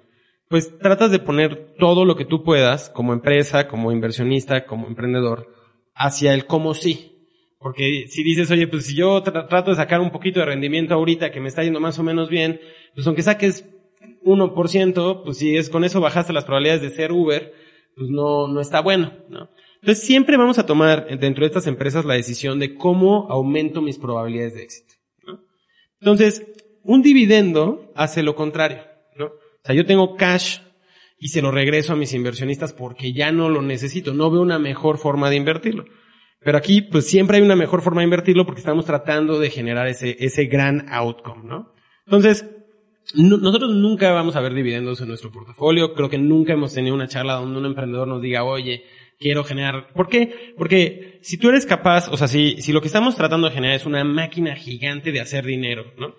pues 0.49 0.79
tratas 0.79 1.11
de 1.11 1.19
poner 1.19 1.75
todo 1.79 2.05
lo 2.05 2.17
que 2.17 2.25
tú 2.25 2.43
puedas, 2.43 2.91
como 2.91 3.13
empresa, 3.13 3.69
como 3.69 3.93
inversionista, 3.93 4.67
como 4.67 4.87
emprendedor, 4.87 5.53
hacia 5.95 6.35
el 6.35 6.47
cómo 6.47 6.75
sí. 6.75 7.29
Porque 7.59 8.07
si 8.09 8.23
dices, 8.23 8.51
oye, 8.51 8.67
pues 8.67 8.87
si 8.87 8.95
yo 8.95 9.23
tra 9.23 9.47
trato 9.47 9.71
de 9.71 9.77
sacar 9.77 10.01
un 10.01 10.11
poquito 10.11 10.41
de 10.41 10.47
rendimiento 10.47 10.95
ahorita 10.95 11.31
que 11.31 11.41
me 11.41 11.49
está 11.49 11.63
yendo 11.63 11.81
más 11.81 11.99
o 11.99 12.03
menos 12.03 12.29
bien, 12.29 12.61
pues 12.95 13.07
aunque 13.07 13.23
saques 13.23 13.67
1%, 14.25 15.23
pues 15.25 15.39
si 15.39 15.57
es 15.57 15.71
con 15.71 15.85
eso 15.85 16.01
bajaste 16.01 16.33
las 16.33 16.45
probabilidades 16.45 16.83
de 16.83 16.91
ser 16.91 17.13
Uber, 17.13 17.55
pues 17.97 18.11
no, 18.11 18.49
no 18.49 18.61
está 18.61 18.81
bueno, 18.81 19.13
¿no? 19.29 19.49
Entonces 19.81 20.05
siempre 20.05 20.37
vamos 20.37 20.59
a 20.59 20.67
tomar 20.67 21.07
dentro 21.19 21.43
de 21.43 21.49
estas 21.49 21.67
empresas 21.67 22.05
la 22.05 22.15
decisión 22.15 22.59
de 22.59 22.75
cómo 22.75 23.27
aumento 23.31 23.83
mis 23.83 23.99
probabilidades 23.99 24.55
de 24.55 24.63
éxito, 24.63 24.95
¿no? 25.27 25.41
Entonces, 26.01 26.47
un 26.83 27.03
dividendo 27.03 27.93
hace 27.95 28.23
lo 28.23 28.35
contrario, 28.35 28.83
¿no? 29.17 29.27
O 29.27 29.63
sea, 29.63 29.75
yo 29.75 29.85
tengo 29.85 30.17
cash 30.17 30.59
y 31.19 31.29
se 31.29 31.43
lo 31.43 31.51
regreso 31.51 31.93
a 31.93 31.97
mis 31.97 32.15
inversionistas 32.15 32.73
porque 32.73 33.13
ya 33.13 33.33
no 33.33 33.49
lo 33.49 33.63
necesito, 33.63 34.15
no 34.15 34.31
veo 34.31 34.43
una 34.43 34.59
mejor 34.59 34.99
forma 34.99 35.31
de 35.31 35.37
invertirlo. 35.37 35.85
Pero 36.41 36.59
aquí, 36.59 36.83
pues 36.83 37.07
siempre 37.07 37.39
hay 37.39 37.43
una 37.43 37.57
mejor 37.57 37.81
forma 37.81 38.03
de 38.03 38.05
invertirlo 38.05 38.45
porque 38.45 38.61
estamos 38.61 38.85
tratando 38.85 39.39
de 39.39 39.51
generar 39.51 39.87
ese, 39.89 40.17
ese 40.21 40.45
gran 40.45 40.87
outcome, 40.91 41.45
¿no? 41.45 41.73
Entonces, 42.05 42.47
nosotros 43.15 43.75
nunca 43.75 44.13
vamos 44.13 44.35
a 44.37 44.41
ver 44.41 44.55
dividendos 44.55 45.01
en 45.01 45.09
nuestro 45.09 45.31
portafolio. 45.31 45.93
Creo 45.95 46.09
que 46.09 46.19
nunca 46.19 46.55
hemos 46.55 46.73
tenido 46.73 46.95
una 46.95 47.09
charla 47.09 47.35
donde 47.35 47.59
un 47.59 47.67
emprendedor 47.67 48.09
nos 48.09 48.23
diga, 48.23 48.45
oye, 48.45 48.85
quiero 49.19 49.45
generar. 49.45 49.93
¿Por 49.93 50.09
qué? 50.09 50.55
Porque 50.57 51.19
si 51.23 51.39
tú 51.39 51.51
eres 51.51 51.67
capaz, 51.67 52.09
o 52.09 52.17
sea, 52.17 52.29
si, 52.29 52.61
si 52.63 52.73
lo 52.73 52.81
que 52.81 52.87
estamos 52.87 53.15
tratando 53.15 53.49
de 53.49 53.55
generar 53.55 53.77
es 53.77 53.87
una 53.87 54.05
máquina 54.05 54.57
gigante 54.57 55.13
de 55.13 55.21
hacer 55.21 55.45
dinero, 55.45 55.93
¿no? 55.99 56.15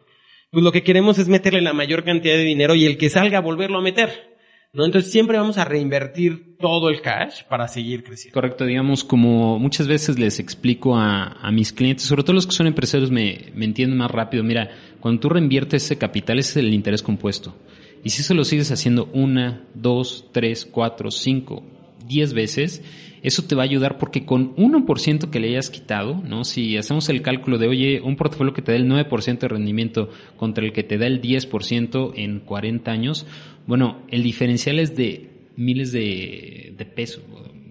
Pues 0.52 0.64
lo 0.64 0.72
que 0.72 0.84
queremos 0.84 1.18
es 1.18 1.28
meterle 1.28 1.62
la 1.62 1.74
mayor 1.74 2.04
cantidad 2.04 2.36
de 2.36 2.44
dinero 2.44 2.76
y 2.76 2.86
el 2.86 2.98
que 2.98 3.10
salga 3.10 3.42
volverlo 3.42 3.80
a 3.80 3.82
meter. 3.82 4.35
¿No? 4.76 4.86
Entonces 4.86 5.12
siempre 5.12 5.38
vamos 5.38 5.58
a 5.58 5.66
reinvertir 5.66 6.58
todo 6.60 6.90
el 6.90 7.02
cash 7.02 7.44
para 7.50 7.68
seguir 7.68 8.04
creciendo. 8.04 8.34
Correcto, 8.34 8.66
digamos, 8.66 9.04
como 9.04 9.58
muchas 9.58 9.88
veces 9.88 10.20
les 10.20 10.40
explico 10.40 10.98
a, 10.98 11.38
a 11.42 11.52
mis 11.52 11.72
clientes, 11.72 12.06
sobre 12.06 12.24
todo 12.24 12.34
los 12.34 12.46
que 12.46 12.54
son 12.54 12.68
empresarios 12.68 13.10
me, 13.10 13.52
me 13.56 13.66
entienden 13.66 13.98
más 13.98 14.12
rápido. 14.12 14.44
Mira, 14.44 14.70
cuando 15.00 15.22
tú 15.22 15.30
reinviertes 15.30 15.86
ese 15.86 15.98
capital, 15.98 16.40
ese 16.40 16.60
es 16.60 16.66
el 16.66 16.74
interés 16.74 17.02
compuesto. 17.02 17.56
Y 18.04 18.10
si 18.10 18.22
eso 18.22 18.34
lo 18.34 18.44
sigues 18.44 18.72
haciendo 18.72 19.10
una, 19.14 19.64
dos, 19.74 20.26
tres, 20.32 20.66
cuatro, 20.66 21.10
cinco, 21.10 21.64
10 22.08 22.34
veces, 22.34 22.84
eso 23.24 23.44
te 23.44 23.56
va 23.56 23.64
a 23.64 23.66
ayudar 23.66 23.98
porque 23.98 24.26
con 24.26 24.56
1% 24.56 25.30
que 25.32 25.40
le 25.40 25.50
hayas 25.50 25.72
quitado, 25.72 26.22
¿no? 26.24 26.44
Si 26.44 26.78
hacemos 26.78 27.10
el 27.10 27.24
cálculo 27.24 27.58
de, 27.58 27.68
oye, 27.68 28.02
un 28.02 28.16
portafolio 28.16 28.54
que 28.54 28.62
te 28.62 28.72
da 28.72 28.78
el 28.78 28.88
9% 28.88 29.40
de 29.40 29.48
rendimiento 29.48 30.10
contra 30.38 30.64
el 30.64 30.74
que 30.74 30.84
te 30.84 30.98
da 30.98 31.08
el 31.08 31.22
10% 31.22 32.14
en 32.16 32.40
40 32.42 32.92
años, 32.92 33.26
bueno, 33.68 34.04
el 34.10 34.24
diferencial 34.24 34.80
es 34.80 34.96
de 34.96 35.30
miles 35.56 35.92
de, 35.92 36.74
de 36.78 36.86
pesos, 36.86 37.24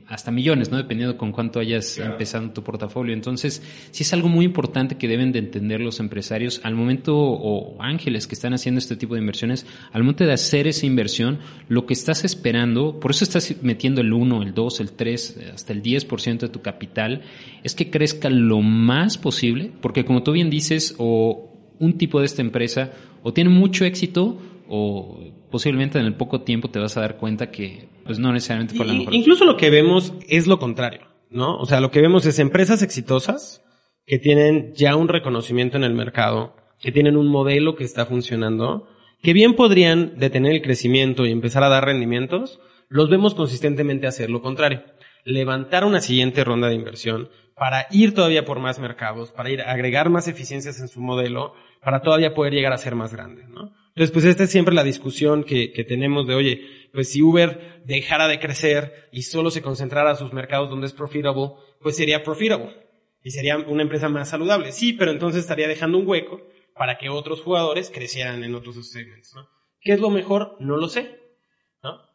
hasta 0.06 0.30
millones, 0.30 0.70
¿no? 0.70 0.76
Dependiendo 0.76 1.16
con 1.16 1.32
cuánto 1.32 1.60
hayas 1.60 1.98
empezado 1.98 2.50
tu 2.50 2.62
portafolio. 2.62 3.14
Entonces, 3.14 3.62
sí 3.90 4.02
es 4.02 4.12
algo 4.12 4.28
muy 4.28 4.44
importante 4.44 4.96
que 4.96 5.08
deben 5.08 5.32
de 5.32 5.38
entender 5.38 5.80
los 5.80 5.98
empresarios 5.98 6.60
al 6.62 6.74
momento, 6.74 7.16
o 7.16 7.80
ángeles 7.80 8.26
que 8.26 8.34
están 8.34 8.52
haciendo 8.52 8.78
este 8.78 8.96
tipo 8.96 9.14
de 9.14 9.20
inversiones, 9.20 9.66
al 9.92 10.02
momento 10.02 10.24
de 10.24 10.32
hacer 10.32 10.66
esa 10.66 10.86
inversión, 10.86 11.38
lo 11.68 11.86
que 11.86 11.94
estás 11.94 12.24
esperando, 12.24 13.00
por 13.00 13.12
eso 13.12 13.24
estás 13.24 13.56
metiendo 13.62 14.00
el 14.02 14.12
1, 14.12 14.42
el 14.42 14.54
2, 14.54 14.80
el 14.80 14.92
3, 14.92 15.40
hasta 15.54 15.72
el 15.72 15.82
10% 15.82 16.38
de 16.38 16.48
tu 16.48 16.60
capital, 16.60 17.22
es 17.62 17.74
que 17.74 17.90
crezca 17.90 18.28
lo 18.28 18.60
más 18.60 19.16
posible, 19.16 19.72
porque 19.80 20.04
como 20.04 20.22
tú 20.22 20.32
bien 20.32 20.50
dices, 20.50 20.94
o 20.98 21.50
un 21.78 21.98
tipo 21.98 22.20
de 22.20 22.26
esta 22.26 22.42
empresa, 22.42 22.92
o 23.22 23.32
tiene 23.32 23.50
mucho 23.50 23.84
éxito, 23.84 24.38
o 24.68 25.20
posiblemente 25.54 26.00
en 26.00 26.06
el 26.06 26.16
poco 26.16 26.40
tiempo 26.40 26.68
te 26.68 26.80
vas 26.80 26.96
a 26.96 27.00
dar 27.00 27.16
cuenta 27.16 27.52
que 27.52 27.88
pues 28.04 28.18
no 28.18 28.32
necesariamente 28.32 28.75
fue 28.75 28.87
la 28.87 28.92
mejor. 28.92 29.14
Incluso 29.14 29.44
lo 29.44 29.56
que 29.56 29.70
vemos 29.70 30.12
es 30.28 30.49
lo 30.49 30.58
contrario, 30.58 31.02
¿no? 31.30 31.56
O 31.58 31.64
sea, 31.64 31.80
lo 31.80 31.92
que 31.92 32.00
vemos 32.00 32.26
es 32.26 32.40
empresas 32.40 32.82
exitosas 32.82 33.62
que 34.04 34.18
tienen 34.18 34.73
ya 34.75 34.96
un 34.96 35.06
reconocimiento 35.06 35.76
en 35.76 35.84
el 35.84 35.94
mercado, 35.94 36.56
que 36.80 36.90
tienen 36.90 37.16
un 37.16 37.28
modelo 37.28 37.76
que 37.76 37.84
está 37.84 38.04
funcionando, 38.04 38.88
que 39.23 39.32
bien 39.32 39.54
podrían 39.54 40.18
detener 40.18 40.54
el 40.54 40.61
crecimiento 40.61 41.25
y 41.25 41.30
empezar 41.30 41.62
a 41.62 41.68
dar 41.68 41.84
rendimientos, 41.84 42.58
los 42.88 43.08
vemos 43.08 43.37
consistentemente 43.37 44.08
hacer 44.08 44.30
lo 44.30 44.42
contrario. 44.42 44.82
Levantar 45.25 45.84
una 45.84 46.00
siguiente 46.00 46.42
ronda 46.42 46.66
de 46.66 46.75
inversión 46.75 47.28
para 47.54 47.87
ir 47.92 48.12
todavía 48.12 48.44
por 48.44 48.58
más 48.58 48.80
mercados, 48.80 49.30
para 49.30 49.50
ir 49.50 49.62
a 49.62 49.70
agregar 49.70 50.11
más 50.11 50.26
eficiencias 50.26 50.80
en 50.80 50.88
su 50.88 51.00
modelo, 51.00 51.54
para 51.80 52.02
todavía 52.02 52.34
poder 52.34 52.54
llegar 52.54 52.73
a 52.73 52.78
ser 52.78 52.96
más 52.96 53.12
grande, 53.12 53.44
¿no? 53.46 53.70
Entonces, 53.94 54.12
pues 54.12 54.24
esta 54.24 54.44
es 54.44 54.50
siempre 54.50 54.74
la 54.74 54.82
discusión 54.82 55.44
que, 55.44 55.72
que 55.72 55.84
tenemos 55.84 56.26
de, 56.26 56.34
oye, 56.34 56.62
pues 56.92 57.10
si 57.10 57.22
Uber 57.22 57.82
dejara 57.84 58.26
de 58.26 58.40
crecer 58.40 59.08
y 59.12 59.22
solo 59.22 59.50
se 59.50 59.62
concentrara 59.62 60.10
a 60.10 60.16
sus 60.16 60.32
mercados 60.32 60.68
donde 60.68 60.86
es 60.86 60.92
profitable, 60.92 61.52
pues 61.80 61.96
sería 61.96 62.24
profitable 62.24 62.76
y 63.22 63.30
sería 63.30 63.56
una 63.56 63.82
empresa 63.82 64.08
más 64.08 64.30
saludable. 64.30 64.72
Sí, 64.72 64.94
pero 64.94 65.12
entonces 65.12 65.42
estaría 65.42 65.68
dejando 65.68 65.98
un 65.98 66.08
hueco 66.08 66.42
para 66.74 66.98
que 66.98 67.08
otros 67.08 67.40
jugadores 67.40 67.90
crecieran 67.90 68.42
en 68.42 68.56
otros 68.56 68.90
segmentos, 68.90 69.32
¿no? 69.36 69.48
¿Qué 69.80 69.92
es 69.92 70.00
lo 70.00 70.10
mejor? 70.10 70.56
No 70.60 70.76
lo 70.76 70.88
sé. 70.88 71.20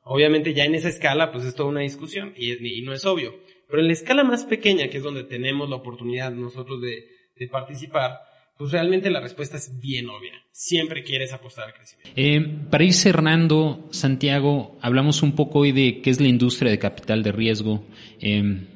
Obviamente 0.03 0.55
ya 0.55 0.65
en 0.65 0.73
esa 0.73 0.89
escala, 0.89 1.31
pues 1.31 1.45
es 1.45 1.53
toda 1.53 1.69
una 1.69 1.81
discusión 1.81 2.33
y, 2.35 2.79
y 2.79 2.81
no 2.81 2.93
es 2.93 3.05
obvio. 3.05 3.35
Pero 3.67 3.79
en 3.79 3.87
la 3.87 3.93
escala 3.93 4.23
más 4.23 4.43
pequeña, 4.43 4.89
que 4.89 4.97
es 4.97 5.03
donde 5.03 5.23
tenemos 5.23 5.69
la 5.69 5.75
oportunidad 5.75 6.31
nosotros 6.31 6.81
de, 6.81 7.05
de 7.35 7.47
participar, 7.47 8.19
pues 8.59 8.73
realmente 8.73 9.09
la 9.09 9.21
respuesta 9.21 9.55
es 9.55 9.79
bien 9.79 10.09
obvia. 10.09 10.33
Siempre 10.51 11.01
quieres 11.05 11.31
apostar 11.31 11.67
al 11.67 11.73
crecimiento. 11.73 12.11
Eh, 12.17 12.67
para 12.69 12.83
ir 12.83 12.91
cerrando, 12.91 13.87
Santiago, 13.91 14.77
hablamos 14.81 15.23
un 15.23 15.31
poco 15.31 15.59
hoy 15.59 15.71
de 15.71 16.01
qué 16.01 16.09
es 16.09 16.19
la 16.19 16.27
industria 16.27 16.69
de 16.69 16.77
capital 16.77 17.23
de 17.23 17.31
riesgo. 17.31 17.85
Eh, 18.19 18.67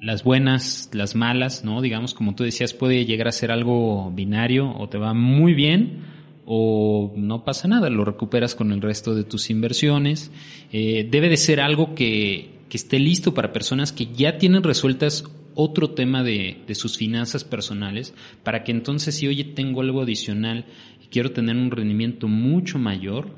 las 0.00 0.22
buenas, 0.22 0.88
las 0.92 1.16
malas, 1.16 1.64
¿no? 1.64 1.82
Digamos, 1.82 2.14
como 2.14 2.36
tú 2.36 2.44
decías, 2.44 2.74
puede 2.74 3.04
llegar 3.06 3.26
a 3.26 3.32
ser 3.32 3.50
algo 3.50 4.12
binario 4.12 4.70
o 4.78 4.88
te 4.88 4.98
va 4.98 5.14
muy 5.14 5.52
bien 5.52 6.04
o 6.44 7.12
no 7.16 7.44
pasa 7.44 7.66
nada, 7.66 7.90
lo 7.90 8.04
recuperas 8.04 8.54
con 8.54 8.70
el 8.70 8.80
resto 8.80 9.16
de 9.16 9.24
tus 9.24 9.50
inversiones. 9.50 10.30
Eh, 10.70 11.08
debe 11.10 11.28
de 11.28 11.38
ser 11.38 11.60
algo 11.60 11.96
que, 11.96 12.60
que 12.68 12.76
esté 12.76 13.00
listo 13.00 13.34
para 13.34 13.52
personas 13.52 13.90
que 13.90 14.06
ya 14.06 14.38
tienen 14.38 14.62
resueltas 14.62 15.24
otro 15.56 15.90
tema 15.90 16.22
de, 16.22 16.58
de, 16.66 16.74
sus 16.76 16.96
finanzas 16.96 17.42
personales 17.42 18.14
para 18.44 18.62
que 18.62 18.70
entonces 18.70 19.16
si 19.16 19.26
oye 19.26 19.42
tengo 19.42 19.80
algo 19.80 20.02
adicional 20.02 20.66
y 21.02 21.06
quiero 21.08 21.32
tener 21.32 21.56
un 21.56 21.72
rendimiento 21.72 22.28
mucho 22.28 22.78
mayor, 22.78 23.30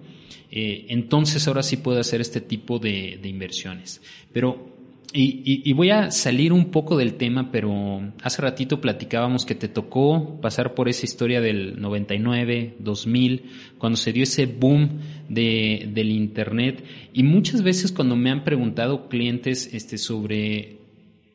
eh, 0.51 0.87
entonces 0.89 1.49
ahora 1.49 1.63
sí 1.63 1.79
puedo 1.79 2.01
hacer 2.01 2.21
este 2.21 2.41
tipo 2.41 2.79
de, 2.79 3.19
de 3.23 3.29
inversiones. 3.29 4.03
Pero 4.33 4.77
y, 5.11 5.41
y, 5.43 5.71
y, 5.71 5.73
voy 5.73 5.89
a 5.89 6.11
salir 6.11 6.53
un 6.53 6.67
poco 6.67 6.95
del 6.99 7.15
tema, 7.15 7.51
pero 7.51 8.13
hace 8.23 8.43
ratito 8.43 8.79
platicábamos 8.83 9.47
que 9.47 9.55
te 9.55 9.67
tocó 9.67 10.39
pasar 10.43 10.75
por 10.75 10.87
esa 10.87 11.07
historia 11.07 11.41
del 11.41 11.81
99, 11.81 12.75
2000, 12.79 13.43
cuando 13.79 13.97
se 13.97 14.13
dio 14.13 14.25
ese 14.25 14.45
boom 14.45 14.99
de, 15.31 15.89
del 15.95 16.11
Internet. 16.11 16.85
Y 17.15 17.23
muchas 17.23 17.63
veces 17.63 17.91
cuando 17.91 18.17
me 18.17 18.31
han 18.31 18.45
preguntado 18.45 19.09
clientes 19.09 19.71
este, 19.73 19.97
sobre 19.97 20.78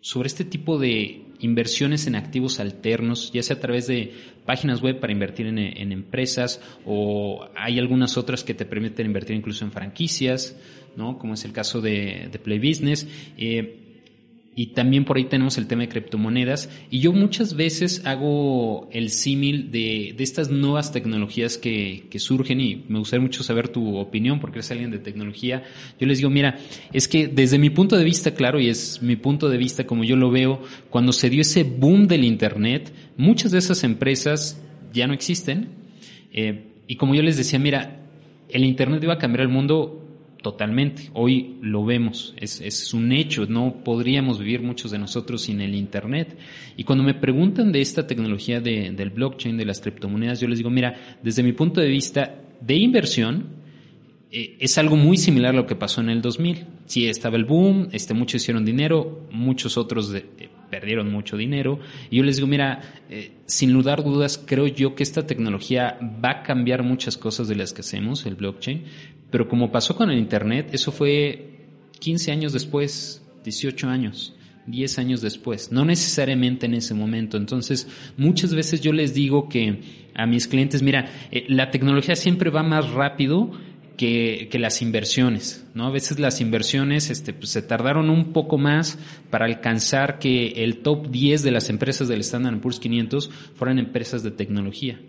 sobre 0.04 0.28
este 0.28 0.44
tipo 0.44 0.80
de 0.80 1.22
inversiones 1.40 2.08
en 2.08 2.16
activos 2.16 2.60
alternos, 2.60 3.32
ya 3.32 3.42
sea 3.42 3.56
a 3.56 3.60
través 3.62 3.88
de 3.88 4.12
páginas 4.46 4.82
web 4.82 5.00
para 5.00 5.14
invertir 5.14 5.48
en, 5.48 5.58
empresas 5.94 6.60
o 6.86 7.48
hay 7.56 7.80
algunas 7.80 8.18
otras 8.18 8.44
que 8.44 8.54
te 8.54 8.66
permiten 8.66 9.06
invertir 9.06 9.38
incluso 9.38 9.64
en 9.64 9.72
franquicias, 9.72 10.58
¿no? 10.98 11.18
Como 11.18 11.36
es 11.36 11.46
el 11.46 11.54
caso 11.54 11.80
de, 11.80 12.28
de 12.30 12.38
Play 12.38 12.60
Business. 12.60 13.08
Eh, 13.38 13.83
y 14.56 14.68
también 14.68 15.04
por 15.04 15.18
ahí 15.18 15.26
tenemos 15.26 15.58
el 15.58 15.68
tema 15.68 15.82
de 15.82 15.90
criptomonedas. 15.90 16.70
Y 16.92 17.00
yo 17.00 17.12
muchas 17.12 17.56
veces 17.56 18.06
hago 18.06 18.88
el 18.92 19.10
símil 19.10 19.72
de, 19.72 20.14
de, 20.16 20.24
estas 20.24 20.52
nuevas 20.52 20.92
tecnologías 20.92 21.58
que, 21.58 22.06
que, 22.10 22.20
surgen 22.20 22.62
y 22.62 22.84
me 22.88 23.00
gustaría 23.00 23.24
mucho 23.24 23.44
saber 23.44 23.70
tu 23.70 23.98
opinión 23.98 24.40
porque 24.40 24.60
eres 24.60 24.72
alguien 24.72 24.92
de 24.92 25.00
tecnología. 25.00 25.64
Yo 26.00 26.06
les 26.06 26.20
digo, 26.20 26.30
mira, 26.30 26.60
es 26.92 27.08
que 27.08 27.28
desde 27.28 27.58
mi 27.58 27.72
punto 27.72 27.98
de 27.98 28.04
vista, 28.04 28.36
claro, 28.36 28.60
y 28.60 28.70
es 28.70 29.02
mi 29.02 29.16
punto 29.16 29.50
de 29.50 29.58
vista 29.58 29.86
como 29.86 30.04
yo 30.04 30.16
lo 30.16 30.30
veo, 30.30 30.62
cuando 30.90 31.14
se 31.14 31.30
dio 31.30 31.42
ese 31.42 31.64
boom 31.64 32.08
del 32.08 32.24
Internet, 32.24 32.94
muchas 33.18 33.52
de 33.52 33.58
esas 33.58 33.84
empresas 33.84 34.62
ya 34.94 35.08
no 35.08 35.14
existen. 35.14 35.70
Eh, 36.32 36.68
y 36.88 36.96
como 36.96 37.16
yo 37.16 37.24
les 37.24 37.38
decía, 37.38 37.58
mira, 37.58 38.02
el 38.50 38.64
Internet 38.64 39.04
iba 39.04 39.14
a 39.14 39.18
cambiar 39.18 39.42
el 39.42 39.50
mundo 39.50 40.03
Totalmente. 40.44 41.10
Hoy 41.14 41.56
lo 41.62 41.86
vemos, 41.86 42.36
es, 42.38 42.94
un 42.94 43.14
hecho, 43.14 43.46
no 43.46 43.82
podríamos 43.82 44.40
vivir 44.40 44.62
muchos 44.62 44.92
de 44.92 45.00
nosotros 45.00 45.44
sin 45.44 45.62
el 45.62 45.74
Internet. 45.74 46.38
Y 46.76 46.84
cuando 46.84 47.02
me 47.02 47.14
preguntan 47.14 47.72
de 47.72 47.80
esta 47.80 48.06
tecnología 48.06 48.60
de, 48.60 48.92
del 48.92 49.10
blockchain, 49.10 49.56
de 49.56 49.64
las 49.64 49.80
criptomonedas, 49.80 50.42
yo 50.42 50.50
les 50.50 50.58
digo, 50.58 50.70
mira, 50.70 51.18
desde 51.24 51.44
mi 51.44 51.54
punto 51.54 51.80
de 51.80 51.88
vista 51.88 52.42
de 52.60 52.76
inversión, 52.76 53.64
eh, 54.32 54.58
es 54.60 54.78
algo 54.78 54.98
muy 54.98 55.16
similar 55.16 55.54
a 55.54 55.58
lo 55.58 55.66
que 55.66 55.78
pasó 55.78 56.02
en 56.02 56.10
el 56.10 56.22
2000. 56.22 56.66
Sí, 56.88 57.08
estaba 57.08 57.38
el 57.38 57.46
boom, 57.46 57.88
este, 57.94 58.14
muchos 58.14 58.42
hicieron 58.42 58.66
dinero, 58.66 59.26
muchos 59.32 59.78
otros 59.78 60.14
eh, 60.14 60.26
perdieron 60.74 61.12
mucho 61.12 61.38
dinero. 61.38 61.80
Y 62.10 62.18
yo 62.18 62.24
les 62.24 62.38
digo, 62.38 62.48
mira, 62.48 62.82
eh, 63.12 63.34
sin 63.46 63.72
lugar 63.72 64.04
dudas, 64.04 64.44
creo 64.44 64.66
yo 64.66 64.96
que 64.96 65.04
esta 65.04 65.28
tecnología 65.28 66.00
va 66.02 66.32
a 66.32 66.44
cambiar 66.44 66.82
muchas 66.82 67.16
cosas 67.16 67.48
de 67.48 67.56
las 67.56 67.74
que 67.74 67.82
hacemos, 67.82 68.26
el 68.26 68.34
blockchain, 68.34 68.86
pero 69.34 69.48
como 69.48 69.72
pasó 69.72 69.96
con 69.96 70.12
el 70.12 70.20
Internet, 70.20 70.70
eso 70.74 70.92
fue 70.92 71.66
15 71.98 72.32
años 72.32 72.54
después, 72.54 73.26
18 73.44 73.90
años. 73.90 74.36
10 74.68 75.00
años 75.00 75.22
después, 75.22 75.72
no 75.72 75.86
necesariamente 75.86 76.68
en 76.68 76.76
ese 76.76 76.94
momento. 76.94 77.38
Entonces, 77.38 77.88
muchas 78.16 78.54
veces 78.54 78.82
yo 78.82 78.94
les 78.94 79.16
digo 79.16 79.50
que 79.50 79.82
a 80.14 80.28
mis 80.28 80.48
clientes, 80.48 80.84
mira, 80.84 81.12
eh, 81.32 81.46
la 81.50 81.72
tecnología 81.72 82.16
siempre 82.16 82.52
va 82.52 82.62
más 82.62 82.92
rápido 82.92 83.50
que, 83.98 84.50
que, 84.52 84.60
las 84.60 84.84
inversiones, 84.84 85.66
¿no? 85.74 85.88
A 85.88 85.92
veces 85.92 86.20
las 86.20 86.40
inversiones 86.40 87.10
este, 87.10 87.34
pues, 87.34 87.50
se 87.50 87.64
tardaron 87.64 88.12
un 88.12 88.34
poco 88.34 88.60
más 88.60 89.00
para 89.32 89.46
alcanzar 89.46 90.20
que 90.20 90.64
el 90.64 90.84
top 90.84 91.10
10 91.10 91.42
de 91.42 91.50
las 91.50 91.72
empresas 91.72 92.08
del 92.08 92.20
Standard 92.20 92.60
Poor's 92.60 92.80
500 92.80 93.32
fueran 93.56 93.80
empresas 93.80 94.22
de 94.22 94.30
tecnología. 94.30 95.00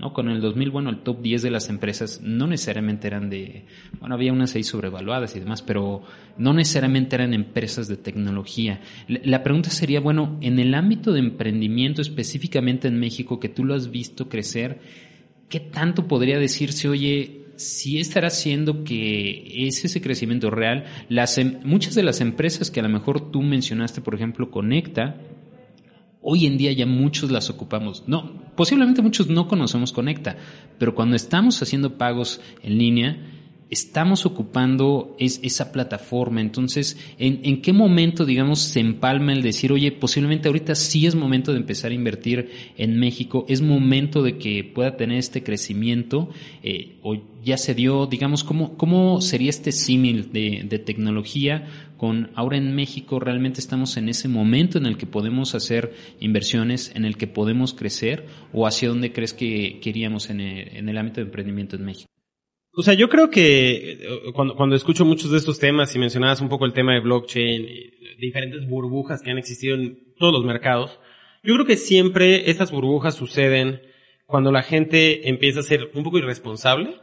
¿No? 0.00 0.14
Con 0.14 0.28
el 0.28 0.40
2000, 0.40 0.70
bueno, 0.70 0.90
el 0.90 1.00
top 1.00 1.20
10 1.20 1.42
de 1.42 1.50
las 1.50 1.68
empresas 1.68 2.20
no 2.22 2.46
necesariamente 2.46 3.06
eran 3.06 3.28
de, 3.28 3.66
bueno, 4.00 4.14
había 4.14 4.32
unas 4.32 4.54
ahí 4.54 4.62
sobrevaluadas 4.62 5.36
y 5.36 5.40
demás, 5.40 5.62
pero 5.62 6.02
no 6.38 6.54
necesariamente 6.54 7.16
eran 7.16 7.34
empresas 7.34 7.86
de 7.86 7.96
tecnología. 7.96 8.80
La 9.08 9.42
pregunta 9.42 9.68
sería, 9.70 10.00
bueno, 10.00 10.38
en 10.40 10.58
el 10.58 10.74
ámbito 10.74 11.12
de 11.12 11.20
emprendimiento, 11.20 12.00
específicamente 12.00 12.88
en 12.88 12.98
México, 12.98 13.38
que 13.38 13.50
tú 13.50 13.64
lo 13.64 13.74
has 13.74 13.90
visto 13.90 14.28
crecer, 14.28 14.80
¿qué 15.50 15.60
tanto 15.60 16.08
podría 16.08 16.38
decirse, 16.38 16.88
oye, 16.88 17.40
si 17.56 18.00
estará 18.00 18.28
haciendo 18.28 18.84
que 18.84 19.66
es 19.66 19.84
ese 19.84 20.00
crecimiento 20.00 20.50
real? 20.50 20.86
Las, 21.10 21.36
em, 21.36 21.58
muchas 21.62 21.94
de 21.94 22.02
las 22.02 22.22
empresas 22.22 22.70
que 22.70 22.80
a 22.80 22.84
lo 22.84 22.88
mejor 22.88 23.30
tú 23.30 23.42
mencionaste, 23.42 24.00
por 24.00 24.14
ejemplo, 24.14 24.50
Conecta, 24.50 25.20
hoy 26.22 26.46
en 26.46 26.58
día 26.58 26.72
ya 26.72 26.86
muchos 26.86 27.30
las 27.30 27.50
ocupamos. 27.50 28.04
No, 28.06 28.32
posiblemente 28.56 29.02
muchos 29.02 29.28
no 29.28 29.48
conocemos 29.48 29.92
Conecta, 29.92 30.36
pero 30.78 30.94
cuando 30.94 31.16
estamos 31.16 31.60
haciendo 31.62 31.96
pagos 31.96 32.40
en 32.62 32.78
línea, 32.78 33.18
estamos 33.70 34.26
ocupando 34.26 35.14
es, 35.18 35.40
esa 35.42 35.72
plataforma. 35.72 36.40
Entonces, 36.40 36.98
¿en, 37.18 37.40
¿en, 37.44 37.62
qué 37.62 37.72
momento, 37.72 38.24
digamos, 38.24 38.58
se 38.58 38.80
empalma 38.80 39.32
el 39.32 39.42
decir, 39.42 39.72
oye, 39.72 39.92
posiblemente 39.92 40.48
ahorita 40.48 40.74
sí 40.74 41.06
es 41.06 41.14
momento 41.14 41.52
de 41.52 41.58
empezar 41.58 41.92
a 41.92 41.94
invertir 41.94 42.50
en 42.76 42.98
México, 42.98 43.46
es 43.48 43.62
momento 43.62 44.22
de 44.22 44.38
que 44.38 44.64
pueda 44.64 44.96
tener 44.96 45.18
este 45.18 45.42
crecimiento, 45.42 46.30
eh, 46.62 46.96
o 47.02 47.16
ya 47.44 47.56
se 47.56 47.74
dio, 47.74 48.06
digamos, 48.06 48.44
¿cómo, 48.44 49.20
sería 49.20 49.50
este 49.50 49.72
símil 49.72 50.32
de, 50.32 50.82
tecnología 50.84 51.66
con 51.96 52.30
ahora 52.34 52.56
en 52.56 52.74
México 52.74 53.20
realmente 53.20 53.60
estamos 53.60 53.96
en 53.96 54.08
ese 54.08 54.26
momento 54.26 54.78
en 54.78 54.86
el 54.86 54.96
que 54.96 55.06
podemos 55.06 55.54
hacer 55.54 55.94
inversiones, 56.18 56.92
en 56.94 57.04
el 57.04 57.16
que 57.16 57.26
podemos 57.26 57.74
crecer, 57.74 58.26
o 58.52 58.66
hacia 58.66 58.88
dónde 58.88 59.12
crees 59.12 59.32
que 59.32 59.78
queríamos 59.80 60.30
en 60.30 60.40
el 60.40 60.98
ámbito 60.98 61.20
de 61.20 61.26
emprendimiento 61.26 61.76
en 61.76 61.84
México? 61.84 62.10
O 62.80 62.82
sea, 62.82 62.94
yo 62.94 63.10
creo 63.10 63.28
que 63.28 63.92
eh, 63.92 63.98
cuando, 64.32 64.56
cuando 64.56 64.74
escucho 64.74 65.04
muchos 65.04 65.30
de 65.30 65.36
estos 65.36 65.58
temas 65.58 65.94
y 65.94 65.98
mencionabas 65.98 66.40
un 66.40 66.48
poco 66.48 66.64
el 66.64 66.72
tema 66.72 66.94
de 66.94 67.00
blockchain, 67.00 67.66
diferentes 68.18 68.66
burbujas 68.66 69.20
que 69.20 69.30
han 69.30 69.36
existido 69.36 69.74
en 69.74 70.14
todos 70.16 70.32
los 70.32 70.46
mercados, 70.46 70.98
yo 71.42 71.52
creo 71.56 71.66
que 71.66 71.76
siempre 71.76 72.48
estas 72.48 72.70
burbujas 72.70 73.14
suceden 73.14 73.82
cuando 74.24 74.50
la 74.50 74.62
gente 74.62 75.28
empieza 75.28 75.60
a 75.60 75.62
ser 75.62 75.90
un 75.92 76.04
poco 76.04 76.16
irresponsable 76.16 76.94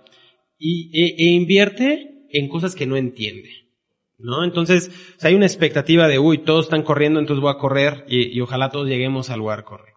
y, 0.57 0.89
e, 0.99 1.15
e 1.15 1.35
invierte 1.35 2.25
en 2.31 2.49
cosas 2.49 2.73
que 2.73 2.87
no 2.87 2.97
entiende. 2.97 3.51
¿No? 4.17 4.43
Entonces, 4.43 4.89
o 5.15 5.19
sea, 5.19 5.29
hay 5.29 5.35
una 5.35 5.45
expectativa 5.45 6.07
de, 6.07 6.17
uy, 6.17 6.39
todos 6.39 6.65
están 6.65 6.81
corriendo, 6.81 7.19
entonces 7.19 7.39
voy 7.39 7.51
a 7.51 7.59
correr 7.59 8.03
y, 8.07 8.35
y 8.35 8.41
ojalá 8.41 8.71
todos 8.71 8.87
lleguemos 8.87 9.29
al 9.29 9.37
lugar 9.37 9.63
correcto. 9.63 9.96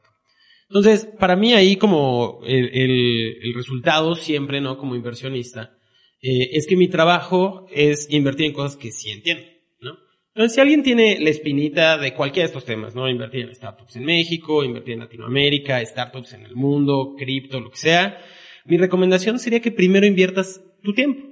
Entonces, 0.71 1.09
para 1.19 1.35
mí 1.35 1.53
ahí 1.53 1.75
como 1.75 2.43
el, 2.47 3.53
resultado 3.57 4.15
siempre, 4.15 4.61
¿no? 4.61 4.79
Como 4.79 4.95
inversionista, 4.95 5.77
eh, 6.23 6.51
es 6.53 6.69
que 6.69 6.77
mi 6.77 6.87
trabajo 6.87 7.67
es 7.73 8.07
invertir 8.09 8.47
en 8.47 8.53
cosas 8.53 8.77
que 8.77 8.93
sí 8.93 9.11
entiendo, 9.11 9.43
¿no? 9.81 9.99
Entonces, 10.33 10.55
si 10.55 10.61
alguien 10.61 10.85
tiene 10.85 11.19
la 11.19 11.31
espinita 11.31 11.99
de 11.99 12.15
cualquiera 12.15 12.45
de 12.45 12.53
estos 12.53 12.65
temas, 12.65 12.95
¿no? 12.95 13.11
Invertir 13.11 13.47
en 13.47 13.55
startups 13.55 13.97
en 13.97 14.05
México, 14.05 14.63
invertir 14.63 14.95
en 14.95 15.01
Latinoamérica, 15.01 15.85
startups 15.85 16.35
en 16.35 16.47
el 16.47 16.55
mundo, 16.55 17.17
cripto, 17.19 17.59
lo 17.59 17.73
que 17.73 17.77
sea, 17.77 18.19
mi 18.65 18.79
recomendación 18.79 19.41
sería 19.41 19.61
que 19.61 19.73
primero 19.73 20.07
inviertas 20.07 20.63
tu 20.85 20.95
tiempo, 20.95 21.27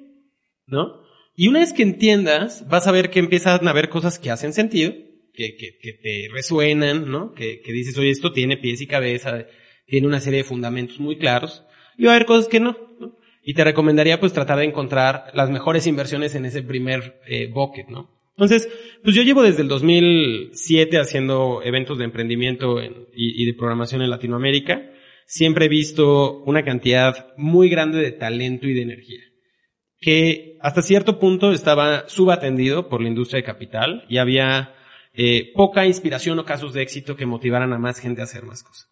¿no? 0.67 1.01
Y 1.37 1.47
una 1.47 1.61
vez 1.61 1.73
que 1.73 1.85
entiendas, 1.85 2.67
vas 2.69 2.89
a 2.89 2.93
ver 2.93 3.11
que 3.11 3.21
empiezan 3.21 3.69
a 3.69 3.73
ver 3.73 3.89
cosas 3.89 4.19
que 4.19 4.33
hacen 4.33 4.53
sentido, 4.53 4.93
que, 5.39 5.55
que, 5.55 5.79
que 5.79 5.93
te 5.93 6.29
resuenan, 6.33 7.09
¿no? 7.09 7.33
Que, 7.33 7.61
que 7.61 7.73
dices, 7.73 7.97
oye, 7.97 8.11
esto 8.11 8.33
tiene 8.33 8.57
pies 8.57 8.81
y 8.81 8.89
cabeza, 8.89 9.47
tiene 9.87 10.09
una 10.09 10.19
serie 10.19 10.39
de 10.39 10.45
fundamentos 10.45 10.99
muy 10.99 11.17
claros, 11.17 11.63
y 11.97 12.07
va 12.07 12.13
a 12.13 12.15
haber 12.17 12.27
cosas 12.27 12.49
que 12.49 12.59
no, 12.59 12.77
¿no? 12.99 13.17
Y 13.45 13.55
te 13.55 13.63
recomendaría 13.63 14.19
pues 14.19 14.33
tratar 14.33 14.59
de 14.59 14.65
encontrar 14.65 15.31
las 15.35 15.49
mejores 15.49 15.87
inversiones 15.87 16.35
en 16.35 16.45
ese 16.45 16.63
primer 16.63 17.21
eh, 17.29 17.47
bucket, 17.47 17.87
¿no? 17.89 18.19
Entonces, 18.37 18.69
pues 19.05 19.15
yo 19.15 19.23
llevo 19.23 19.43
desde 19.43 19.63
el 19.63 19.69
2007 19.69 20.99
haciendo 20.99 21.61
eventos 21.63 21.99
de 21.99 22.05
emprendimiento 22.05 22.81
en, 22.81 23.07
y, 23.15 23.41
y 23.41 23.47
de 23.47 23.55
programación 23.55 24.03
en 24.03 24.11
Latinoamérica. 24.11 24.91
Siempre 25.27 25.67
he 25.67 25.69
visto 25.69 26.43
una 26.45 26.65
cantidad 26.65 27.33
muy 27.37 27.69
grande 27.69 27.99
de 27.99 28.13
talento 28.13 28.67
y 28.67 28.75
de 28.75 28.83
energía 28.83 29.21
que 30.01 30.57
hasta 30.61 30.83
cierto 30.83 31.19
punto 31.19 31.53
estaba 31.53 32.09
subatendido 32.09 32.89
por 32.89 33.03
la 33.03 33.09
industria 33.09 33.39
de 33.39 33.47
capital 33.47 34.05
y 34.09 34.19
había 34.19 34.75
eh, 35.19 35.53
poca 35.53 35.85
inspiración 35.85 36.39
o 36.39 36.45
casos 36.47 36.73
de 36.73 36.83
éxito 36.83 37.17
que 37.17 37.27
motivaran 37.27 37.73
a 37.73 37.79
más 37.79 37.99
gente 37.99 38.21
a 38.21 38.25
hacer 38.25 38.45
más 38.45 38.63
cosas. 38.63 38.89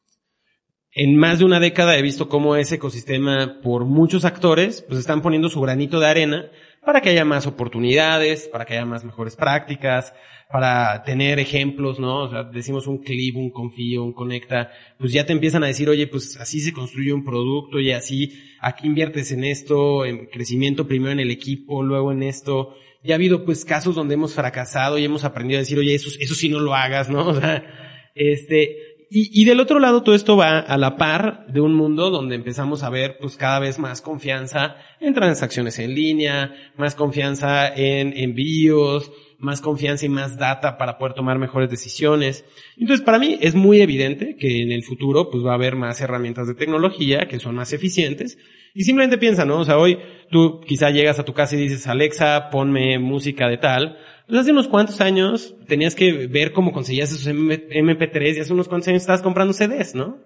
En 0.98 1.14
más 1.14 1.40
de 1.40 1.44
una 1.44 1.60
década 1.60 1.98
he 1.98 2.00
visto 2.00 2.26
cómo 2.26 2.56
ese 2.56 2.76
ecosistema, 2.76 3.60
por 3.62 3.84
muchos 3.84 4.24
actores, 4.24 4.80
pues 4.80 4.98
están 4.98 5.20
poniendo 5.20 5.50
su 5.50 5.60
granito 5.60 6.00
de 6.00 6.06
arena 6.06 6.50
para 6.82 7.02
que 7.02 7.10
haya 7.10 7.26
más 7.26 7.46
oportunidades, 7.46 8.48
para 8.48 8.64
que 8.64 8.72
haya 8.72 8.86
más 8.86 9.04
mejores 9.04 9.36
prácticas, 9.36 10.14
para 10.50 11.02
tener 11.02 11.38
ejemplos, 11.38 12.00
¿no? 12.00 12.22
O 12.22 12.30
sea, 12.30 12.44
decimos 12.44 12.86
un 12.86 13.02
clip, 13.02 13.36
un 13.36 13.50
confío, 13.50 14.04
un 14.04 14.14
conecta, 14.14 14.70
pues 14.98 15.12
ya 15.12 15.26
te 15.26 15.34
empiezan 15.34 15.64
a 15.64 15.66
decir, 15.66 15.90
oye, 15.90 16.06
pues 16.06 16.38
así 16.38 16.60
se 16.60 16.72
construye 16.72 17.12
un 17.12 17.26
producto 17.26 17.78
y 17.78 17.92
así, 17.92 18.32
aquí 18.62 18.86
inviertes 18.86 19.32
en 19.32 19.44
esto, 19.44 20.06
en 20.06 20.24
crecimiento 20.28 20.88
primero 20.88 21.12
en 21.12 21.20
el 21.20 21.30
equipo, 21.30 21.82
luego 21.82 22.10
en 22.10 22.22
esto, 22.22 22.74
ya 23.04 23.16
ha 23.16 23.16
habido 23.16 23.44
pues 23.44 23.66
casos 23.66 23.94
donde 23.94 24.14
hemos 24.14 24.32
fracasado 24.32 24.96
y 24.96 25.04
hemos 25.04 25.24
aprendido 25.24 25.58
a 25.58 25.60
decir, 25.60 25.78
oye, 25.78 25.94
eso, 25.94 26.08
eso 26.18 26.34
sí 26.34 26.48
no 26.48 26.58
lo 26.58 26.74
hagas, 26.74 27.10
¿no? 27.10 27.28
O 27.28 27.34
sea, 27.38 28.10
este, 28.14 28.95
y, 29.10 29.42
y 29.42 29.44
del 29.44 29.60
otro 29.60 29.78
lado 29.78 30.02
todo 30.02 30.14
esto 30.14 30.36
va 30.36 30.58
a 30.58 30.76
la 30.76 30.96
par 30.96 31.46
de 31.48 31.60
un 31.60 31.74
mundo 31.74 32.10
donde 32.10 32.34
empezamos 32.34 32.82
a 32.82 32.90
ver 32.90 33.18
pues 33.20 33.36
cada 33.36 33.58
vez 33.58 33.78
más 33.78 34.02
confianza 34.02 34.76
en 35.00 35.14
transacciones 35.14 35.78
en 35.78 35.94
línea, 35.94 36.54
más 36.76 36.94
confianza 36.94 37.68
en 37.74 38.12
envíos, 38.16 39.10
más 39.38 39.60
confianza 39.60 40.06
y 40.06 40.08
más 40.08 40.38
data 40.38 40.78
para 40.78 40.98
poder 40.98 41.14
tomar 41.14 41.38
mejores 41.38 41.70
decisiones. 41.70 42.44
Entonces, 42.76 43.04
para 43.04 43.18
mí 43.18 43.38
es 43.40 43.54
muy 43.54 43.80
evidente 43.80 44.36
que 44.36 44.62
en 44.62 44.72
el 44.72 44.82
futuro 44.82 45.30
pues 45.30 45.44
va 45.44 45.52
a 45.52 45.56
haber 45.56 45.76
más 45.76 46.00
herramientas 46.00 46.46
de 46.46 46.54
tecnología 46.54 47.28
que 47.28 47.38
son 47.38 47.54
más 47.54 47.72
eficientes 47.72 48.38
y 48.74 48.84
simplemente 48.84 49.18
piensa, 49.18 49.44
¿no? 49.44 49.60
O 49.60 49.64
sea, 49.64 49.78
hoy 49.78 49.98
tú 50.30 50.60
quizá 50.60 50.90
llegas 50.90 51.18
a 51.18 51.24
tu 51.24 51.32
casa 51.32 51.56
y 51.56 51.60
dices, 51.60 51.86
Alexa, 51.86 52.50
ponme 52.50 52.98
música 52.98 53.48
de 53.48 53.58
tal. 53.58 53.98
Hace 54.28 54.50
unos 54.50 54.66
cuantos 54.66 55.00
años 55.00 55.54
tenías 55.68 55.94
que 55.94 56.26
ver 56.26 56.52
cómo 56.52 56.72
conseguías 56.72 57.12
esos 57.12 57.26
MP3 57.26 58.36
y 58.36 58.40
hace 58.40 58.52
unos 58.52 58.68
cuantos 58.68 58.88
años 58.88 59.02
estabas 59.02 59.22
comprando 59.22 59.54
CDs, 59.54 59.94
¿no? 59.94 60.18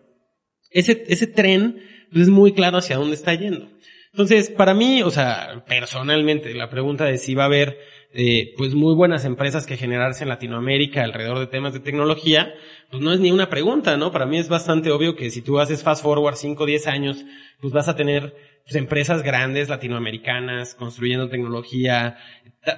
Ese, 0.71 1.05
ese 1.09 1.27
tren 1.27 1.83
pues, 2.11 2.23
es 2.23 2.29
muy 2.29 2.53
claro 2.53 2.79
hacia 2.79 2.97
dónde 2.97 3.15
está 3.15 3.35
yendo. 3.35 3.69
Entonces, 4.13 4.51
para 4.51 4.75
mí, 4.75 5.03
o 5.03 5.11
sea, 5.11 5.65
personalmente, 5.69 6.53
la 6.55 6.69
pregunta 6.69 7.05
de 7.05 7.17
si 7.17 7.35
va 7.35 7.45
a 7.45 7.47
haber 7.47 7.79
eh, 8.13 8.55
pues 8.57 8.75
muy 8.75 8.95
buenas 8.97 9.25
empresas 9.25 9.67
que 9.67 9.77
generarse 9.77 10.25
en 10.25 10.31
Latinoamérica 10.31 11.05
alrededor 11.05 11.39
de 11.39 11.47
temas 11.47 11.73
de 11.73 11.79
tecnología, 11.79 12.53
pues 12.91 13.01
no 13.01 13.13
es 13.13 13.21
ni 13.21 13.31
una 13.31 13.49
pregunta, 13.49 13.97
¿no? 13.97 14.11
Para 14.11 14.27
mí 14.27 14.39
es 14.39 14.49
bastante 14.49 14.91
obvio 14.91 15.15
que 15.15 15.31
si 15.31 15.43
tú 15.43 15.61
haces 15.61 15.85
fast 15.85 16.03
forward 16.03 16.35
5 16.35 16.61
o 16.61 16.67
10 16.67 16.87
años, 16.89 17.25
pues 17.61 17.73
vas 17.73 17.89
a 17.89 17.95
tener 17.95 18.35
pues, 18.65 18.75
empresas 18.75 19.23
grandes 19.23 19.69
latinoamericanas 19.69 20.75
construyendo 20.75 21.29
tecnología 21.29 22.17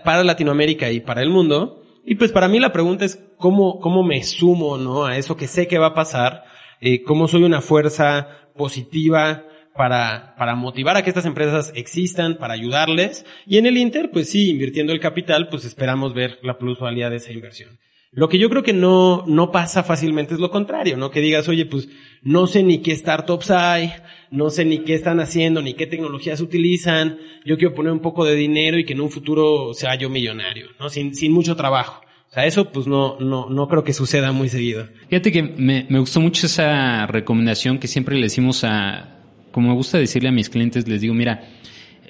para 0.05 0.25
Latinoamérica 0.25 0.91
y 0.91 1.01
para 1.01 1.23
el 1.23 1.31
mundo. 1.31 1.83
Y 2.05 2.17
pues 2.17 2.31
para 2.31 2.49
mí 2.49 2.61
la 2.61 2.73
pregunta 2.73 3.07
es 3.07 3.25
cómo, 3.39 3.81
cómo 3.81 4.03
me 4.03 4.23
sumo, 4.23 4.77
¿no? 4.77 5.07
A 5.07 5.17
eso 5.17 5.39
que 5.39 5.49
sé 5.49 5.67
que 5.67 5.79
va 5.79 5.89
a 5.89 5.95
pasar, 5.95 6.45
eh, 6.83 7.03
cómo 7.03 7.27
soy 7.27 7.45
una 7.45 7.63
fuerza 7.63 8.51
positiva, 8.55 9.47
para, 9.75 10.35
para 10.37 10.55
motivar 10.55 10.97
a 10.97 11.03
que 11.03 11.11
estas 11.11 11.27
empresas 11.27 11.73
existan, 11.75 12.37
para 12.37 12.55
ayudarles. 12.55 13.25
Y 13.47 13.59
en 13.59 13.67
el 13.67 13.79
Inter, 13.79 14.11
pues 14.11 14.31
sí, 14.31 14.51
invirtiendo 14.51 14.93
el 14.93 15.01
capital, 15.01 15.49
pues 15.49 15.65
esperamos 15.65 16.15
ver 16.15 16.39
la 16.43 16.59
plusvalía 16.59 17.11
de 17.11 17.17
esa 17.17 17.33
inversión. 17.33 17.79
Lo 18.15 18.29
que 18.29 18.39
yo 18.39 18.51
creo 18.51 18.63
que 18.63 18.75
no, 18.75 19.25
no 19.27 19.51
pasa 19.51 19.83
fácilmente 19.83 20.35
es 20.35 20.41
lo 20.41 20.51
contrario, 20.51 20.99
¿no? 20.99 21.11
Que 21.11 21.23
digas, 21.23 21.49
oye, 21.49 21.65
pues 21.65 21.89
no 22.21 22.47
sé 22.47 22.63
ni 22.63 22.83
qué 22.83 22.95
startups 22.95 23.51
hay, 23.51 23.91
no 24.31 24.51
sé 24.51 24.67
ni 24.67 24.81
qué 24.81 24.93
están 24.93 25.19
haciendo, 25.19 25.63
ni 25.63 25.73
qué 25.73 25.87
tecnologías 25.87 26.43
utilizan, 26.43 27.19
yo 27.47 27.57
quiero 27.57 27.75
poner 27.75 27.91
un 27.91 28.01
poco 28.01 28.27
de 28.27 28.35
dinero 28.35 28.79
y 28.79 28.85
que 28.85 28.93
en 28.93 29.01
un 29.01 29.11
futuro 29.11 29.73
sea 29.73 29.95
yo 29.95 30.11
millonario, 30.11 30.69
¿no? 30.79 30.91
Sin, 30.91 31.15
sin 31.15 31.33
mucho 31.33 31.57
trabajo. 31.57 32.03
O 32.29 32.35
sea, 32.35 32.45
eso 32.45 32.71
pues 32.71 32.87
no, 32.87 33.19
no, 33.19 33.49
no 33.49 33.67
creo 33.67 33.83
que 33.83 33.95
suceda 33.95 34.31
muy 34.33 34.51
seguido. 34.51 34.89
Fíjate 35.09 35.33
que 35.33 35.43
me, 35.43 35.87
me 35.89 35.99
gustó 35.99 36.21
mucho 36.21 36.47
esa 36.47 37.07
recomendación 37.07 37.79
que 37.79 37.89
siempre 37.89 38.17
le 38.17 38.25
decimos 38.25 38.63
a, 38.65 39.22
como 39.53 39.69
me 39.69 39.75
gusta 39.75 39.99
decirle 39.99 40.31
a 40.31 40.33
mis 40.33 40.51
clientes, 40.51 40.89
les 40.89 41.01
digo, 41.01 41.15
mira, 41.15 41.45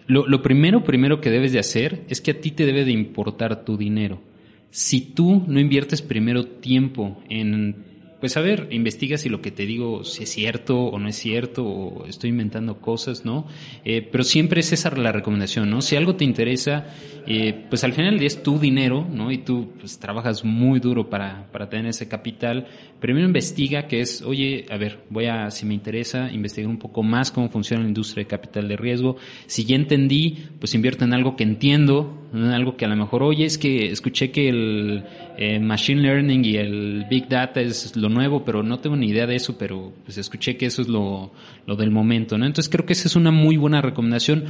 lo, 0.07 0.27
lo, 0.27 0.43
primero, 0.43 0.85
primero 0.85 1.21
que 1.21 1.31
debes 1.31 1.53
de 1.53 1.59
hacer 1.59 2.03
es 2.09 2.21
que 2.21 2.33
a 2.33 2.41
ti 2.41 2.51
te 2.51 2.65
debe 2.67 2.85
de 2.85 2.93
importar 2.93 3.65
tu 3.65 3.77
dinero. 3.77 4.23
Si 4.71 5.01
tú 5.01 5.45
no 5.47 5.61
inviertes 5.61 6.01
primero 6.01 6.47
tiempo 6.47 7.23
en 7.29 7.92
pues 8.23 8.37
a 8.37 8.41
ver, 8.41 8.69
investiga 8.71 9.19
si 9.19 9.29
lo 9.29 9.43
que 9.43 9.51
te 9.51 9.67
digo 9.67 10.05
si 10.05 10.23
es 10.23 10.31
cierto 10.31 10.79
o 10.79 10.97
no 11.01 11.09
es 11.09 11.17
cierto, 11.17 11.67
o 11.67 12.07
estoy 12.07 12.31
inventando 12.31 12.81
cosas, 12.81 13.25
¿no? 13.25 13.49
Eh, 13.85 14.01
pero 14.01 14.23
siempre 14.23 14.61
es 14.61 14.73
esa 14.73 14.93
la 14.93 15.11
recomendación, 15.11 15.69
¿no? 15.69 15.83
Si 15.83 15.97
algo 15.97 16.15
te 16.15 16.23
interesa, 16.23 16.87
eh, 17.27 17.67
pues 17.69 17.83
al 17.83 17.95
final 17.95 18.23
es 18.23 18.41
tu 18.45 18.61
dinero, 18.61 19.05
¿no? 19.11 19.33
Y 19.33 19.39
tú 19.39 19.73
pues, 19.77 19.99
trabajas 19.99 20.45
muy 20.45 20.79
duro 20.79 21.11
para, 21.11 21.51
para 21.51 21.69
tener 21.69 21.87
ese 21.87 22.07
capital. 22.07 22.69
Primero 23.01 23.27
investiga 23.27 23.89
que 23.89 24.03
es, 24.03 24.23
oye, 24.23 24.67
a 24.71 24.77
ver, 24.77 25.01
voy 25.11 25.27
a, 25.27 25.51
si 25.51 25.67
me 25.67 25.75
interesa, 25.75 26.31
investigar 26.31 26.71
un 26.71 26.79
poco 26.79 27.03
más 27.03 27.33
cómo 27.33 27.49
funciona 27.49 27.83
la 27.83 27.89
industria 27.89 28.23
de 28.23 28.29
capital 28.29 28.69
de 28.69 28.77
riesgo. 28.77 29.17
Si 29.47 29.65
ya 29.65 29.75
entendí, 29.75 30.39
pues 30.61 30.77
invierto 30.77 31.05
en 31.05 31.13
algo 31.13 31.35
que 31.35 31.43
entiendo, 31.43 32.29
en 32.33 32.45
algo 32.45 32.77
que 32.77 32.85
a 32.85 32.89
lo 32.89 32.95
mejor, 32.97 33.25
oye, 33.25 33.45
es 33.45 33.59
que 33.59 33.91
escuché 33.91 34.31
que 34.31 34.49
el 34.49 35.05
eh, 35.37 35.59
machine 35.59 36.03
learning 36.03 36.45
y 36.45 36.57
el 36.57 37.07
big 37.09 37.29
data 37.29 37.61
es 37.61 37.97
lo 37.97 38.09
nuevo, 38.09 38.45
pero 38.45 38.63
no 38.63 38.79
tengo 38.79 38.97
ni 38.97 39.09
idea 39.09 39.27
de 39.27 39.37
eso, 39.37 39.57
pero 39.59 39.93
pues 40.05 40.19
escuché 40.19 40.57
que 40.57 40.67
eso 40.67 40.83
es 40.83 40.89
lo, 40.89 41.33
lo 41.67 41.77
del 41.77 41.91
momento, 41.91 42.37
¿no? 42.39 42.47
Entonces 42.47 42.71
creo 42.71 42.87
que 42.87 42.93
esa 42.93 43.09
es 43.09 43.17
una 43.17 43.31
muy 43.31 43.57
buena 43.57 43.81
recomendación. 43.81 44.45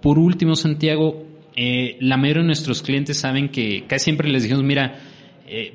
Por 0.00 0.18
último, 0.18 0.54
Santiago, 0.56 1.26
eh, 1.56 1.96
la 2.00 2.16
mayoría 2.16 2.42
de 2.42 2.46
nuestros 2.46 2.82
clientes 2.82 3.18
saben 3.18 3.48
que 3.48 3.84
casi 3.86 4.04
siempre 4.04 4.28
les 4.28 4.44
dijimos, 4.44 4.64
mira, 4.64 4.98
eh, 5.46 5.74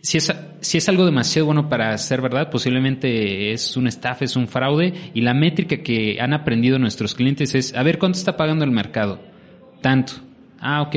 si 0.00 0.18
es, 0.18 0.34
si 0.60 0.78
es 0.78 0.88
algo 0.88 1.04
demasiado 1.04 1.46
bueno 1.46 1.68
para 1.68 1.96
ser 1.98 2.20
verdad, 2.20 2.50
posiblemente 2.50 3.52
es 3.52 3.76
un 3.76 3.86
estafa, 3.86 4.24
es 4.24 4.36
un 4.36 4.48
fraude, 4.48 4.92
y 5.14 5.20
la 5.20 5.34
métrica 5.34 5.78
que 5.78 6.18
han 6.20 6.34
aprendido 6.34 6.78
nuestros 6.78 7.14
clientes 7.14 7.54
es, 7.54 7.74
a 7.74 7.82
ver, 7.82 7.98
¿cuánto 7.98 8.18
está 8.18 8.36
pagando 8.36 8.64
el 8.64 8.72
mercado? 8.72 9.20
Tanto. 9.80 10.14
Ah, 10.58 10.82
ok. 10.82 10.96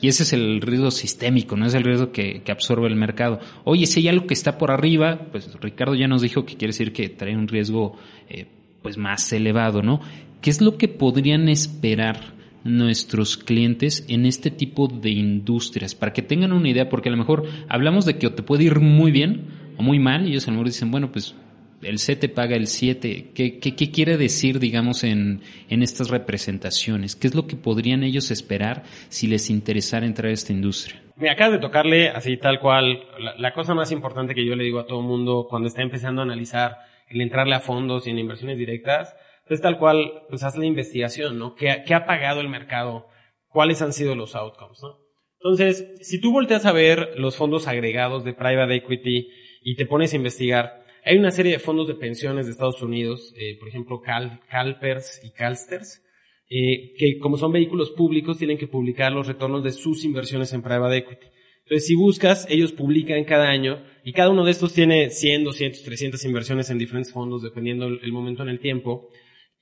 Y 0.00 0.08
ese 0.08 0.22
es 0.22 0.32
el 0.32 0.60
riesgo 0.60 0.90
sistémico, 0.90 1.56
no 1.56 1.66
es 1.66 1.74
el 1.74 1.82
riesgo 1.82 2.12
que, 2.12 2.42
que, 2.42 2.52
absorbe 2.52 2.86
el 2.86 2.96
mercado. 2.96 3.40
Oye, 3.64 3.86
si 3.86 4.00
hay 4.00 4.08
algo 4.08 4.26
que 4.26 4.34
está 4.34 4.56
por 4.56 4.70
arriba, 4.70 5.26
pues 5.32 5.50
Ricardo 5.60 5.94
ya 5.94 6.06
nos 6.06 6.22
dijo 6.22 6.44
que 6.44 6.56
quiere 6.56 6.72
decir 6.72 6.92
que 6.92 7.08
trae 7.08 7.36
un 7.36 7.48
riesgo 7.48 7.96
eh, 8.28 8.46
pues 8.82 8.96
más 8.96 9.32
elevado, 9.32 9.82
¿no? 9.82 10.00
¿Qué 10.40 10.50
es 10.50 10.60
lo 10.60 10.78
que 10.78 10.88
podrían 10.88 11.48
esperar 11.48 12.34
nuestros 12.64 13.36
clientes 13.36 14.04
en 14.08 14.24
este 14.24 14.50
tipo 14.50 14.86
de 14.86 15.10
industrias? 15.10 15.94
Para 15.94 16.12
que 16.12 16.22
tengan 16.22 16.52
una 16.52 16.68
idea, 16.68 16.88
porque 16.88 17.08
a 17.08 17.12
lo 17.12 17.18
mejor 17.18 17.44
hablamos 17.68 18.04
de 18.04 18.18
que 18.18 18.30
te 18.30 18.42
puede 18.42 18.64
ir 18.64 18.78
muy 18.78 19.10
bien 19.10 19.46
o 19.76 19.82
muy 19.82 19.98
mal, 19.98 20.26
y 20.26 20.30
ellos 20.30 20.46
a 20.46 20.50
lo 20.50 20.58
mejor 20.58 20.68
dicen, 20.68 20.90
bueno, 20.92 21.10
pues 21.10 21.34
el 21.82 21.98
7 21.98 22.28
paga 22.28 22.56
el 22.56 22.66
7. 22.66 23.32
¿Qué, 23.34 23.90
quiere 23.92 24.16
decir, 24.16 24.58
digamos, 24.58 25.04
en, 25.04 25.42
estas 25.68 26.10
representaciones? 26.10 27.16
¿Qué 27.16 27.26
es 27.26 27.34
lo 27.34 27.46
que 27.46 27.56
podrían 27.56 28.02
ellos 28.02 28.30
esperar 28.30 28.84
si 29.08 29.26
les 29.26 29.50
interesara 29.50 30.06
entrar 30.06 30.30
a 30.30 30.34
esta 30.34 30.52
industria? 30.52 31.02
Me 31.16 31.30
acabas 31.30 31.54
de 31.54 31.58
tocarle 31.58 32.08
así 32.10 32.36
tal 32.36 32.60
cual 32.60 33.00
la, 33.38 33.52
cosa 33.52 33.74
más 33.74 33.90
importante 33.90 34.34
que 34.34 34.46
yo 34.46 34.54
le 34.54 34.64
digo 34.64 34.78
a 34.78 34.86
todo 34.86 35.00
el 35.00 35.06
mundo 35.06 35.46
cuando 35.48 35.68
está 35.68 35.82
empezando 35.82 36.22
a 36.22 36.24
analizar 36.24 36.76
el 37.08 37.20
entrarle 37.20 37.54
a 37.54 37.60
fondos 37.60 38.06
y 38.06 38.10
en 38.10 38.18
inversiones 38.18 38.58
directas, 38.58 39.16
es 39.48 39.60
tal 39.60 39.78
cual, 39.78 40.24
pues 40.28 40.42
haz 40.42 40.56
la 40.56 40.66
investigación, 40.66 41.38
¿no? 41.38 41.54
¿Qué, 41.54 41.82
¿Qué, 41.86 41.94
ha 41.94 42.04
pagado 42.04 42.40
el 42.40 42.50
mercado? 42.50 43.06
¿Cuáles 43.48 43.80
han 43.80 43.94
sido 43.94 44.14
los 44.14 44.36
outcomes, 44.36 44.78
no? 44.82 44.98
Entonces, 45.40 45.86
si 46.02 46.20
tú 46.20 46.32
volteas 46.32 46.66
a 46.66 46.72
ver 46.72 47.14
los 47.16 47.36
fondos 47.36 47.66
agregados 47.66 48.24
de 48.24 48.34
private 48.34 48.74
equity 48.74 49.28
y 49.62 49.76
te 49.76 49.86
pones 49.86 50.12
a 50.12 50.16
investigar, 50.16 50.84
hay 51.08 51.16
una 51.16 51.30
serie 51.30 51.52
de 51.52 51.58
fondos 51.58 51.88
de 51.88 51.94
pensiones 51.94 52.46
de 52.46 52.52
Estados 52.52 52.82
Unidos, 52.82 53.32
eh, 53.36 53.56
por 53.58 53.68
ejemplo, 53.68 54.00
Cal, 54.00 54.40
Calpers 54.50 55.22
y 55.24 55.30
Calsters, 55.30 56.02
eh, 56.50 56.92
que 56.98 57.18
como 57.18 57.38
son 57.38 57.50
vehículos 57.50 57.90
públicos 57.90 58.36
tienen 58.36 58.58
que 58.58 58.66
publicar 58.66 59.12
los 59.12 59.26
retornos 59.26 59.64
de 59.64 59.72
sus 59.72 60.04
inversiones 60.04 60.52
en 60.52 60.62
private 60.62 60.98
equity. 60.98 61.26
Entonces, 61.64 61.86
si 61.86 61.94
buscas, 61.94 62.46
ellos 62.50 62.72
publican 62.72 63.24
cada 63.24 63.48
año 63.48 63.82
y 64.04 64.12
cada 64.12 64.28
uno 64.28 64.44
de 64.44 64.50
estos 64.50 64.74
tiene 64.74 65.10
100, 65.10 65.44
200, 65.44 65.82
300 65.82 66.24
inversiones 66.26 66.68
en 66.68 66.78
diferentes 66.78 67.12
fondos, 67.12 67.42
dependiendo 67.42 67.86
el 67.86 68.12
momento 68.12 68.42
en 68.42 68.50
el 68.50 68.60
tiempo 68.60 69.08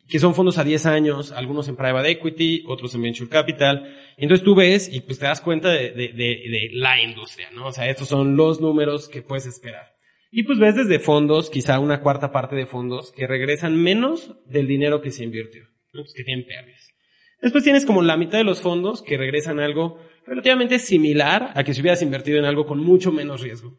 que 0.08 0.20
son 0.20 0.34
fondos 0.34 0.58
a 0.58 0.64
10 0.64 0.86
años, 0.86 1.32
algunos 1.32 1.68
en 1.68 1.76
private 1.76 2.10
equity, 2.10 2.64
otros 2.66 2.94
en 2.94 3.02
venture 3.02 3.28
capital. 3.28 3.92
Entonces 4.16 4.44
tú 4.44 4.54
ves 4.54 4.88
y 4.92 5.00
pues 5.00 5.18
te 5.18 5.26
das 5.26 5.40
cuenta 5.40 5.70
de, 5.70 6.70
la 6.74 7.02
industria, 7.02 7.50
¿no? 7.52 7.66
O 7.66 7.72
sea, 7.72 7.88
estos 7.88 8.08
son 8.08 8.36
los 8.36 8.60
números 8.60 9.08
que 9.08 9.22
puedes 9.22 9.46
esperar. 9.46 9.95
Y 10.38 10.42
pues 10.42 10.58
ves 10.58 10.76
desde 10.76 10.98
fondos, 10.98 11.48
quizá 11.48 11.80
una 11.80 12.02
cuarta 12.02 12.30
parte 12.30 12.56
de 12.56 12.66
fondos, 12.66 13.10
que 13.10 13.26
regresan 13.26 13.74
menos 13.74 14.34
del 14.44 14.66
dinero 14.66 15.00
que 15.00 15.10
se 15.10 15.24
invirtió, 15.24 15.62
¿no? 15.94 16.02
pues 16.02 16.12
que 16.12 16.24
tienen 16.24 16.44
pérdidas. 16.44 16.92
Después 17.40 17.64
tienes 17.64 17.86
como 17.86 18.02
la 18.02 18.18
mitad 18.18 18.36
de 18.36 18.44
los 18.44 18.60
fondos 18.60 19.02
que 19.02 19.16
regresan 19.16 19.60
algo 19.60 19.98
relativamente 20.26 20.78
similar 20.78 21.52
a 21.54 21.64
que 21.64 21.72
si 21.72 21.80
hubieras 21.80 22.02
invertido 22.02 22.38
en 22.38 22.44
algo 22.44 22.66
con 22.66 22.80
mucho 22.80 23.12
menos 23.12 23.40
riesgo. 23.40 23.78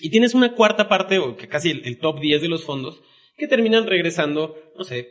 Y 0.00 0.08
tienes 0.08 0.32
una 0.32 0.54
cuarta 0.54 0.88
parte, 0.88 1.18
o 1.18 1.36
casi 1.36 1.72
el, 1.72 1.82
el 1.84 1.98
top 1.98 2.20
10 2.20 2.40
de 2.40 2.48
los 2.48 2.64
fondos, 2.64 3.02
que 3.36 3.46
terminan 3.46 3.86
regresando, 3.86 4.56
no 4.78 4.84
sé, 4.84 5.10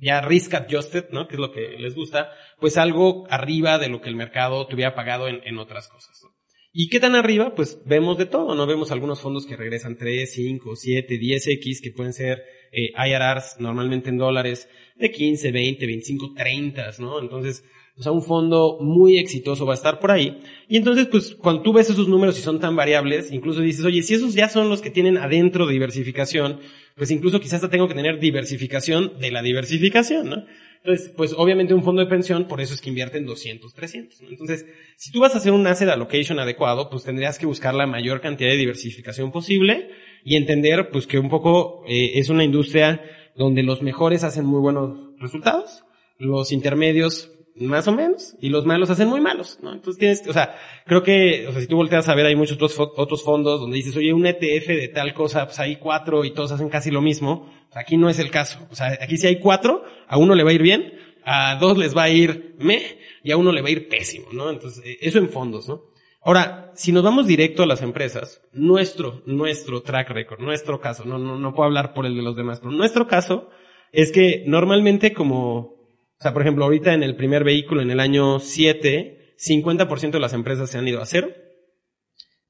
ya 0.00 0.22
risk 0.22 0.54
adjusted, 0.54 1.10
¿no? 1.10 1.28
Que 1.28 1.34
es 1.34 1.40
lo 1.40 1.52
que 1.52 1.76
les 1.78 1.94
gusta, 1.94 2.30
pues 2.58 2.78
algo 2.78 3.26
arriba 3.28 3.78
de 3.78 3.90
lo 3.90 4.00
que 4.00 4.08
el 4.08 4.16
mercado 4.16 4.66
te 4.66 4.76
hubiera 4.76 4.94
pagado 4.94 5.28
en, 5.28 5.42
en 5.44 5.58
otras 5.58 5.88
cosas. 5.88 6.18
¿no? 6.24 6.35
¿Y 6.78 6.90
qué 6.90 7.00
tan 7.00 7.14
arriba? 7.14 7.54
Pues 7.54 7.80
vemos 7.86 8.18
de 8.18 8.26
todo, 8.26 8.54
¿no? 8.54 8.66
Vemos 8.66 8.90
algunos 8.90 9.22
fondos 9.22 9.46
que 9.46 9.56
regresan 9.56 9.96
3, 9.96 10.30
5, 10.30 10.76
7, 10.76 11.18
10X, 11.18 11.80
que 11.80 11.90
pueden 11.90 12.12
ser 12.12 12.42
eh, 12.70 12.90
IRRs 12.94 13.56
normalmente 13.60 14.10
en 14.10 14.18
dólares 14.18 14.68
de 14.94 15.10
15, 15.10 15.52
20, 15.52 15.86
25, 15.86 16.34
30, 16.36 16.90
¿no? 16.98 17.18
Entonces, 17.18 17.64
o 17.96 18.02
sea, 18.02 18.12
un 18.12 18.22
fondo 18.22 18.76
muy 18.78 19.16
exitoso 19.16 19.64
va 19.64 19.72
a 19.72 19.76
estar 19.76 19.98
por 19.98 20.10
ahí. 20.10 20.38
Y 20.68 20.76
entonces, 20.76 21.06
pues, 21.06 21.34
cuando 21.34 21.62
tú 21.62 21.72
ves 21.72 21.88
esos 21.88 22.08
números 22.08 22.38
y 22.38 22.42
son 22.42 22.60
tan 22.60 22.76
variables, 22.76 23.32
incluso 23.32 23.62
dices, 23.62 23.82
oye, 23.86 24.02
si 24.02 24.12
esos 24.12 24.34
ya 24.34 24.50
son 24.50 24.68
los 24.68 24.82
que 24.82 24.90
tienen 24.90 25.16
adentro 25.16 25.66
diversificación, 25.66 26.60
pues 26.94 27.10
incluso 27.10 27.40
quizás 27.40 27.54
hasta 27.54 27.70
tengo 27.70 27.88
que 27.88 27.94
tener 27.94 28.20
diversificación 28.20 29.18
de 29.18 29.30
la 29.30 29.40
diversificación, 29.40 30.28
¿no? 30.28 30.44
Entonces, 30.86 31.12
pues 31.16 31.34
obviamente 31.36 31.74
un 31.74 31.82
fondo 31.82 32.00
de 32.00 32.08
pensión, 32.08 32.46
por 32.46 32.60
eso 32.60 32.72
es 32.72 32.80
que 32.80 32.90
invierte 32.90 33.18
en 33.18 33.26
200, 33.26 33.74
300. 33.74 34.22
¿no? 34.22 34.28
Entonces, 34.28 34.66
si 34.94 35.10
tú 35.10 35.18
vas 35.18 35.34
a 35.34 35.38
hacer 35.38 35.50
un 35.50 35.66
asset 35.66 35.88
allocation 35.88 36.38
adecuado, 36.38 36.88
pues 36.88 37.02
tendrías 37.02 37.40
que 37.40 37.46
buscar 37.46 37.74
la 37.74 37.88
mayor 37.88 38.20
cantidad 38.20 38.50
de 38.50 38.56
diversificación 38.56 39.32
posible 39.32 39.90
y 40.24 40.36
entender, 40.36 40.90
pues 40.92 41.08
que 41.08 41.18
un 41.18 41.28
poco 41.28 41.82
eh, 41.88 42.12
es 42.20 42.28
una 42.28 42.44
industria 42.44 43.02
donde 43.34 43.64
los 43.64 43.82
mejores 43.82 44.22
hacen 44.22 44.46
muy 44.46 44.60
buenos 44.60 44.96
resultados, 45.18 45.82
los 46.18 46.52
intermedios 46.52 47.32
más 47.58 47.88
o 47.88 47.92
menos, 47.92 48.36
y 48.40 48.50
los 48.50 48.66
malos 48.66 48.90
hacen 48.90 49.08
muy 49.08 49.20
malos, 49.20 49.58
¿no? 49.62 49.72
Entonces 49.72 49.98
tienes, 49.98 50.28
o 50.28 50.32
sea, 50.32 50.56
creo 50.84 51.02
que, 51.02 51.46
o 51.48 51.52
sea, 51.52 51.60
si 51.60 51.66
tú 51.66 51.76
volteas 51.76 52.08
a 52.08 52.14
ver, 52.14 52.26
hay 52.26 52.36
muchos 52.36 52.56
otros, 52.56 52.78
otros 52.96 53.22
fondos 53.22 53.60
donde 53.60 53.76
dices, 53.76 53.96
oye, 53.96 54.12
un 54.12 54.26
ETF 54.26 54.68
de 54.68 54.88
tal 54.88 55.14
cosa, 55.14 55.46
pues 55.46 55.58
hay 55.58 55.76
cuatro 55.76 56.24
y 56.24 56.32
todos 56.32 56.52
hacen 56.52 56.68
casi 56.68 56.90
lo 56.90 57.00
mismo. 57.00 57.50
aquí 57.74 57.96
no 57.96 58.08
es 58.08 58.18
el 58.18 58.30
caso. 58.30 58.66
O 58.70 58.74
sea, 58.74 58.98
aquí 59.00 59.16
si 59.16 59.26
hay 59.26 59.40
cuatro, 59.40 59.84
a 60.06 60.18
uno 60.18 60.34
le 60.34 60.44
va 60.44 60.50
a 60.50 60.54
ir 60.54 60.62
bien, 60.62 60.94
a 61.24 61.56
dos 61.56 61.78
les 61.78 61.96
va 61.96 62.04
a 62.04 62.10
ir 62.10 62.54
me, 62.58 62.98
y 63.22 63.32
a 63.32 63.36
uno 63.36 63.52
le 63.52 63.62
va 63.62 63.68
a 63.68 63.72
ir 63.72 63.88
pésimo, 63.88 64.28
¿no? 64.32 64.50
Entonces, 64.50 64.84
eh, 64.84 64.98
eso 65.00 65.18
en 65.18 65.30
fondos, 65.30 65.68
¿no? 65.68 65.82
Ahora, 66.22 66.72
si 66.74 66.92
nos 66.92 67.04
vamos 67.04 67.26
directo 67.26 67.62
a 67.62 67.66
las 67.66 67.82
empresas, 67.82 68.42
nuestro, 68.52 69.22
nuestro 69.26 69.82
track 69.82 70.10
record, 70.10 70.40
nuestro 70.40 70.80
caso, 70.80 71.04
no, 71.04 71.18
no, 71.18 71.38
no 71.38 71.54
puedo 71.54 71.66
hablar 71.66 71.94
por 71.94 72.04
el 72.04 72.16
de 72.16 72.22
los 72.22 72.36
demás, 72.36 72.60
pero 72.60 72.72
nuestro 72.72 73.06
caso 73.06 73.48
es 73.92 74.10
que 74.12 74.42
normalmente 74.46 75.12
como 75.12 75.75
o 76.18 76.22
sea, 76.22 76.32
por 76.32 76.42
ejemplo, 76.42 76.64
ahorita 76.64 76.94
en 76.94 77.02
el 77.02 77.16
primer 77.16 77.44
vehículo, 77.44 77.82
en 77.82 77.90
el 77.90 78.00
año 78.00 78.40
7, 78.40 79.34
50% 79.38 80.10
de 80.12 80.20
las 80.20 80.32
empresas 80.32 80.70
se 80.70 80.78
han 80.78 80.88
ido 80.88 81.02
a 81.02 81.06
cero. 81.06 81.28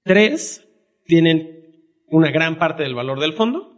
Tres 0.05 0.68
tienen 1.05 1.57
una 2.09 2.31
gran 2.31 2.59
parte 2.59 2.85
del 2.85 2.94
valor 2.94 3.20
del 3.20 3.33
fondo. 3.33 3.72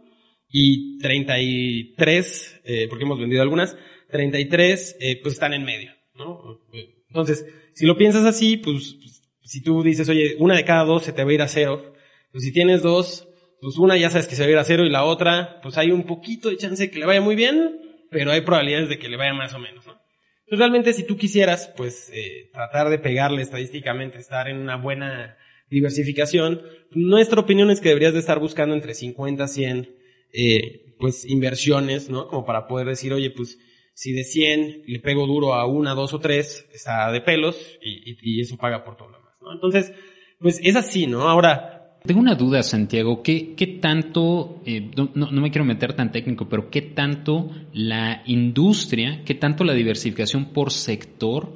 Y 0.51 0.97
33, 0.97 2.61
eh, 2.63 2.87
porque 2.89 3.05
hemos 3.05 3.19
vendido 3.19 3.43
algunas, 3.43 3.77
33 4.09 4.97
eh, 4.99 5.19
pues 5.21 5.35
están 5.35 5.53
en 5.53 5.63
medio. 5.63 5.91
¿no? 6.15 6.59
Entonces, 7.07 7.45
si 7.73 7.85
lo 7.85 7.95
piensas 7.97 8.25
así, 8.25 8.57
pues 8.57 8.97
si 9.43 9.61
tú 9.61 9.83
dices, 9.83 10.09
oye, 10.09 10.35
una 10.39 10.55
de 10.55 10.65
cada 10.65 10.85
dos 10.85 11.03
se 11.03 11.13
te 11.13 11.23
va 11.23 11.29
a 11.29 11.33
ir 11.33 11.41
a 11.41 11.47
cero, 11.47 11.93
pues 12.31 12.43
si 12.43 12.51
tienes 12.51 12.81
dos, 12.81 13.27
pues 13.61 13.77
una 13.77 13.97
ya 13.97 14.09
sabes 14.09 14.27
que 14.27 14.35
se 14.35 14.43
va 14.43 14.47
a 14.47 14.51
ir 14.51 14.57
a 14.57 14.63
cero 14.63 14.85
y 14.85 14.89
la 14.89 15.03
otra, 15.03 15.59
pues 15.61 15.77
hay 15.77 15.91
un 15.91 16.03
poquito 16.03 16.49
de 16.49 16.57
chance 16.57 16.83
de 16.83 16.91
que 16.91 16.99
le 16.99 17.05
vaya 17.05 17.21
muy 17.21 17.35
bien, 17.35 17.79
pero 18.09 18.31
hay 18.31 18.41
probabilidades 18.41 18.89
de 18.89 18.99
que 18.99 19.09
le 19.09 19.17
vaya 19.17 19.33
más 19.33 19.53
o 19.53 19.59
menos, 19.59 19.85
¿no? 19.85 19.93
Entonces 19.93 20.59
realmente 20.59 20.93
si 20.93 21.05
tú 21.05 21.15
quisieras, 21.17 21.71
pues, 21.77 22.09
eh, 22.13 22.49
tratar 22.51 22.89
de 22.89 22.97
pegarle 22.97 23.41
estadísticamente, 23.41 24.17
estar 24.17 24.47
en 24.47 24.57
una 24.57 24.77
buena 24.77 25.37
diversificación, 25.69 26.61
nuestra 26.91 27.39
opinión 27.39 27.69
es 27.69 27.81
que 27.81 27.89
deberías 27.89 28.13
de 28.13 28.19
estar 28.19 28.39
buscando 28.39 28.73
entre 28.73 28.95
50 28.95 29.43
a 29.43 29.47
100, 29.47 29.95
eh, 30.33 30.95
pues, 30.97 31.25
inversiones, 31.25 32.09
¿no? 32.09 32.27
Como 32.27 32.45
para 32.45 32.67
poder 32.67 32.87
decir, 32.87 33.13
oye, 33.13 33.29
pues, 33.29 33.59
si 33.93 34.11
de 34.13 34.23
100 34.23 34.83
le 34.87 34.99
pego 34.99 35.27
duro 35.27 35.53
a 35.53 35.67
una, 35.67 35.93
dos 35.93 36.13
o 36.13 36.19
tres, 36.19 36.67
está 36.73 37.11
de 37.11 37.21
pelos 37.21 37.77
y, 37.81 38.11
y, 38.11 38.17
y 38.21 38.41
eso 38.41 38.57
paga 38.57 38.83
por 38.83 38.95
todo 38.97 39.09
lo 39.09 39.17
demás, 39.17 39.37
¿no? 39.41 39.53
Entonces, 39.53 39.93
pues 40.39 40.59
es 40.63 40.75
así, 40.75 41.05
¿no? 41.05 41.27
Ahora, 41.27 41.78
tengo 42.05 42.19
una 42.19 42.35
duda, 42.35 42.63
Santiago. 42.63 43.21
¿Qué, 43.21 43.53
qué 43.55 43.67
tanto, 43.67 44.61
eh, 44.65 44.89
no, 44.95 45.09
no, 45.13 45.41
me 45.41 45.51
quiero 45.51 45.65
meter 45.65 45.93
tan 45.93 46.11
técnico, 46.11 46.47
pero 46.47 46.69
qué 46.69 46.81
tanto 46.81 47.49
la 47.73 48.23
industria, 48.25 49.23
qué 49.25 49.35
tanto 49.35 49.63
la 49.63 49.73
diversificación 49.73 50.45
por 50.45 50.71
sector 50.71 51.53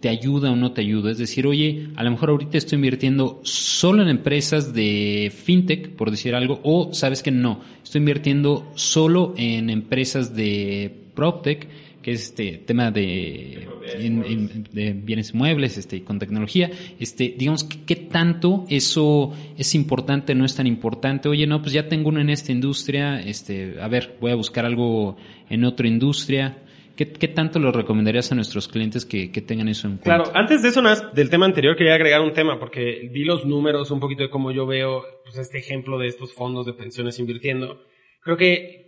te 0.00 0.08
ayuda 0.08 0.52
o 0.52 0.56
no 0.56 0.72
te 0.72 0.82
ayuda? 0.82 1.10
Es 1.10 1.18
decir, 1.18 1.46
oye, 1.46 1.88
a 1.96 2.04
lo 2.04 2.10
mejor 2.10 2.30
ahorita 2.30 2.58
estoy 2.58 2.76
invirtiendo 2.76 3.40
solo 3.42 4.02
en 4.02 4.08
empresas 4.08 4.74
de 4.74 5.32
fintech, 5.34 5.90
por 5.96 6.10
decir 6.10 6.34
algo, 6.34 6.60
o 6.62 6.92
sabes 6.92 7.22
que 7.22 7.30
no, 7.30 7.60
estoy 7.82 8.00
invirtiendo 8.00 8.70
solo 8.74 9.34
en 9.36 9.70
empresas 9.70 10.34
de 10.34 11.06
PropTech 11.14 11.68
que 12.06 12.12
es 12.12 12.22
este 12.22 12.58
tema 12.58 12.92
de, 12.92 13.66
de 14.70 14.92
bienes 14.92 15.34
muebles, 15.34 15.76
este, 15.76 16.04
con 16.04 16.20
tecnología, 16.20 16.70
este, 17.00 17.34
digamos, 17.36 17.64
¿qué, 17.64 17.96
tanto 17.96 18.64
eso 18.68 19.32
es 19.58 19.74
importante, 19.74 20.32
no 20.36 20.44
es 20.44 20.54
tan 20.54 20.68
importante? 20.68 21.28
Oye, 21.28 21.48
no, 21.48 21.60
pues 21.60 21.72
ya 21.72 21.88
tengo 21.88 22.10
uno 22.10 22.20
en 22.20 22.30
esta 22.30 22.52
industria, 22.52 23.18
este, 23.18 23.80
a 23.80 23.88
ver, 23.88 24.18
voy 24.20 24.30
a 24.30 24.36
buscar 24.36 24.64
algo 24.64 25.16
en 25.50 25.64
otra 25.64 25.88
industria. 25.88 26.62
¿Qué, 26.94 27.10
qué 27.10 27.26
tanto 27.26 27.58
lo 27.58 27.72
recomendarías 27.72 28.30
a 28.30 28.36
nuestros 28.36 28.68
clientes 28.68 29.04
que, 29.04 29.32
que 29.32 29.40
tengan 29.40 29.66
eso 29.66 29.88
en 29.88 29.96
cuenta? 29.96 30.22
Claro, 30.22 30.30
antes 30.32 30.62
de 30.62 30.68
eso, 30.68 30.82
nada, 30.82 31.10
del 31.12 31.28
tema 31.28 31.46
anterior, 31.46 31.74
quería 31.74 31.94
agregar 31.94 32.20
un 32.20 32.32
tema, 32.32 32.60
porque 32.60 33.10
di 33.12 33.24
los 33.24 33.44
números 33.44 33.90
un 33.90 33.98
poquito 33.98 34.22
de 34.22 34.30
cómo 34.30 34.52
yo 34.52 34.64
veo 34.64 35.02
pues, 35.24 35.38
este 35.38 35.58
ejemplo 35.58 35.98
de 35.98 36.06
estos 36.06 36.32
fondos 36.32 36.66
de 36.66 36.72
pensiones 36.72 37.18
invirtiendo. 37.18 37.82
Creo 38.22 38.36
que 38.36 38.85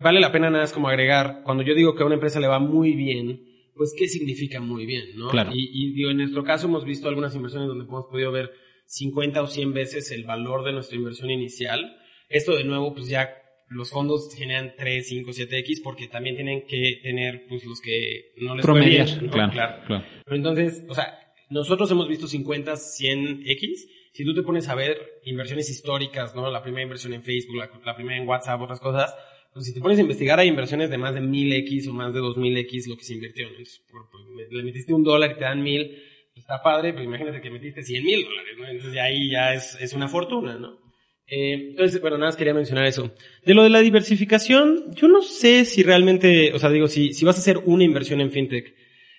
vale 0.00 0.20
la 0.20 0.32
pena 0.32 0.50
nada 0.50 0.64
más 0.64 0.72
como 0.72 0.88
agregar, 0.88 1.42
cuando 1.44 1.62
yo 1.62 1.74
digo 1.74 1.94
que 1.94 2.02
a 2.02 2.06
una 2.06 2.16
empresa 2.16 2.40
le 2.40 2.48
va 2.48 2.58
muy 2.58 2.94
bien, 2.94 3.46
pues 3.74 3.94
qué 3.96 4.08
significa 4.08 4.60
muy 4.60 4.86
bien, 4.86 5.16
¿no? 5.16 5.30
Claro. 5.30 5.52
Y, 5.54 5.70
y 5.72 5.92
digo, 5.92 6.10
en 6.10 6.18
nuestro 6.18 6.44
caso 6.44 6.66
hemos 6.66 6.84
visto 6.84 7.08
algunas 7.08 7.34
inversiones 7.34 7.68
donde 7.68 7.84
hemos 7.84 8.06
podido 8.06 8.32
ver 8.32 8.50
50 8.86 9.42
o 9.42 9.46
100 9.46 9.72
veces 9.72 10.10
el 10.10 10.24
valor 10.24 10.64
de 10.64 10.72
nuestra 10.72 10.96
inversión 10.96 11.30
inicial. 11.30 11.96
Esto 12.28 12.56
de 12.56 12.64
nuevo, 12.64 12.92
pues 12.92 13.08
ya 13.08 13.30
los 13.68 13.90
fondos 13.90 14.34
generan 14.36 14.74
3, 14.76 15.08
5, 15.08 15.30
7X 15.30 15.82
porque 15.82 16.08
también 16.08 16.34
tienen 16.34 16.66
que 16.66 16.98
tener 17.02 17.46
pues 17.48 17.64
los 17.64 17.80
que 17.80 18.32
no 18.38 18.56
les 18.56 18.66
fue 18.66 18.74
Promediar, 18.74 19.06
bien, 19.06 19.26
¿no? 19.26 19.30
claro, 19.30 19.82
claro. 19.86 20.04
Pero 20.24 20.36
entonces, 20.36 20.84
o 20.88 20.94
sea, 20.94 21.18
nosotros 21.50 21.88
hemos 21.92 22.08
visto 22.08 22.26
50, 22.26 22.72
100X. 22.72 23.88
Si 24.12 24.24
tú 24.24 24.34
te 24.34 24.42
pones 24.42 24.68
a 24.68 24.74
ver 24.74 25.20
inversiones 25.24 25.70
históricas, 25.70 26.34
¿no? 26.34 26.50
La 26.50 26.62
primera 26.62 26.82
inversión 26.82 27.14
en 27.14 27.22
Facebook, 27.22 27.56
la, 27.56 27.70
la 27.84 27.94
primera 27.94 28.20
en 28.20 28.28
WhatsApp, 28.28 28.60
otras 28.60 28.80
cosas, 28.80 29.14
pues 29.52 29.66
si 29.66 29.74
te 29.74 29.80
pones 29.80 29.98
a 29.98 30.02
investigar 30.02 30.38
hay 30.38 30.48
inversiones 30.48 30.90
de 30.90 30.98
más 30.98 31.14
de 31.14 31.20
1000X 31.20 31.88
o 31.88 31.92
más 31.92 32.14
de 32.14 32.20
2000X 32.20 32.86
lo 32.88 32.96
que 32.96 33.04
se 33.04 33.14
invirtió. 33.14 33.48
Entonces, 33.48 33.80
por- 33.90 34.08
por- 34.10 34.20
le 34.52 34.62
metiste 34.62 34.92
un 34.94 35.02
dólar 35.04 35.32
y 35.32 35.34
te 35.34 35.40
dan 35.44 35.62
mil, 35.62 35.86
pues 36.32 36.44
está 36.44 36.62
padre, 36.62 36.92
pero 36.92 37.04
imagínate 37.04 37.40
que 37.40 37.50
metiste 37.50 37.82
100 37.82 38.04
mil 38.04 38.22
dólares, 38.24 38.54
¿no? 38.58 38.66
Entonces 38.68 38.94
ya 38.94 39.04
ahí 39.04 39.30
ya 39.30 39.54
es, 39.54 39.76
es 39.80 39.92
una 39.92 40.08
fortuna, 40.08 40.56
¿no? 40.58 40.78
Eh, 41.26 41.68
entonces, 41.70 42.00
bueno, 42.00 42.18
nada 42.18 42.28
más 42.30 42.36
quería 42.36 42.54
mencionar 42.54 42.86
eso. 42.86 43.12
De 43.44 43.54
lo 43.54 43.62
de 43.62 43.70
la 43.70 43.80
diversificación, 43.80 44.92
yo 44.96 45.06
no 45.08 45.22
sé 45.22 45.64
si 45.64 45.82
realmente, 45.84 46.52
o 46.52 46.58
sea, 46.58 46.70
digo, 46.70 46.88
si, 46.88 47.12
si 47.12 47.24
vas 47.24 47.36
a 47.36 47.40
hacer 47.40 47.58
una 47.64 47.84
inversión 47.84 48.20
en 48.20 48.30
fintech 48.32 48.74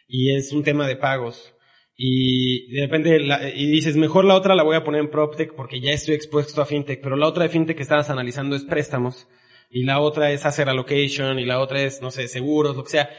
y 0.08 0.36
es 0.36 0.52
un 0.52 0.64
tema 0.64 0.88
de 0.88 0.98
pagos 0.98 1.56
y 1.96 2.72
de 2.74 2.82
repente 2.82 3.20
la- 3.20 3.50
y 3.50 3.66
dices, 3.68 3.96
mejor 3.96 4.26
la 4.26 4.36
otra 4.36 4.56
la 4.56 4.64
voy 4.64 4.76
a 4.76 4.84
poner 4.84 5.02
en 5.02 5.10
PropTech 5.12 5.54
porque 5.56 5.80
ya 5.80 5.92
estoy 5.92 6.16
expuesto 6.16 6.62
a 6.62 6.66
fintech, 6.66 7.00
pero 7.02 7.16
la 7.16 7.28
otra 7.28 7.44
de 7.44 7.50
fintech 7.50 7.78
que 7.78 7.84
estabas 7.84 8.10
analizando 8.10 8.56
es 8.56 8.64
préstamos 8.64 9.28
y 9.72 9.84
la 9.84 10.00
otra 10.00 10.32
es 10.32 10.46
hacer 10.46 10.70
allocation 10.70 11.40
y 11.40 11.46
la 11.46 11.60
otra 11.60 11.82
es, 11.82 12.02
no 12.02 12.12
sé, 12.12 12.28
seguros, 12.28 12.76
lo 12.76 12.84
que 12.84 12.92
sea. 12.92 13.10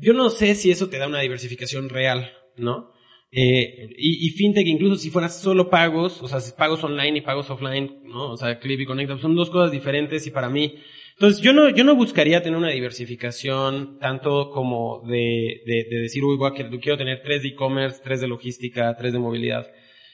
Yo 0.00 0.12
no 0.14 0.30
sé 0.30 0.54
si 0.54 0.70
eso 0.70 0.88
te 0.88 0.98
da 0.98 1.06
una 1.06 1.20
diversificación 1.20 1.88
real, 1.88 2.32
¿no? 2.56 2.90
Eh, 3.30 3.88
y, 3.96 4.26
y 4.26 4.30
fintech, 4.30 4.66
incluso 4.66 4.96
si 4.96 5.08
fuera 5.10 5.28
solo 5.30 5.70
pagos, 5.70 6.20
o 6.22 6.28
sea, 6.28 6.38
pagos 6.56 6.84
online 6.84 7.18
y 7.18 7.20
pagos 7.22 7.48
offline, 7.50 8.02
¿no? 8.04 8.32
O 8.32 8.36
sea, 8.36 8.58
Clip 8.58 8.80
y 8.80 8.84
Connect, 8.84 9.18
son 9.20 9.34
dos 9.34 9.48
cosas 9.48 9.70
diferentes 9.72 10.26
y 10.26 10.30
para 10.30 10.50
mí, 10.50 10.74
entonces 11.14 11.40
yo 11.40 11.52
no, 11.54 11.70
yo 11.70 11.82
no 11.84 11.94
buscaría 11.94 12.42
tener 12.42 12.58
una 12.58 12.70
diversificación 12.70 13.98
tanto 13.98 14.50
como 14.50 15.02
de, 15.06 15.62
de, 15.66 15.84
de 15.90 16.00
decir, 16.00 16.22
uy, 16.24 16.38
que- 16.54 16.68
quiero 16.80 16.98
tener 16.98 17.22
tres 17.22 17.42
de 17.42 17.48
e-commerce, 17.50 18.00
tres 18.02 18.20
de 18.20 18.28
logística, 18.28 18.94
tres 18.96 19.12
de 19.12 19.18
movilidad. 19.18 19.66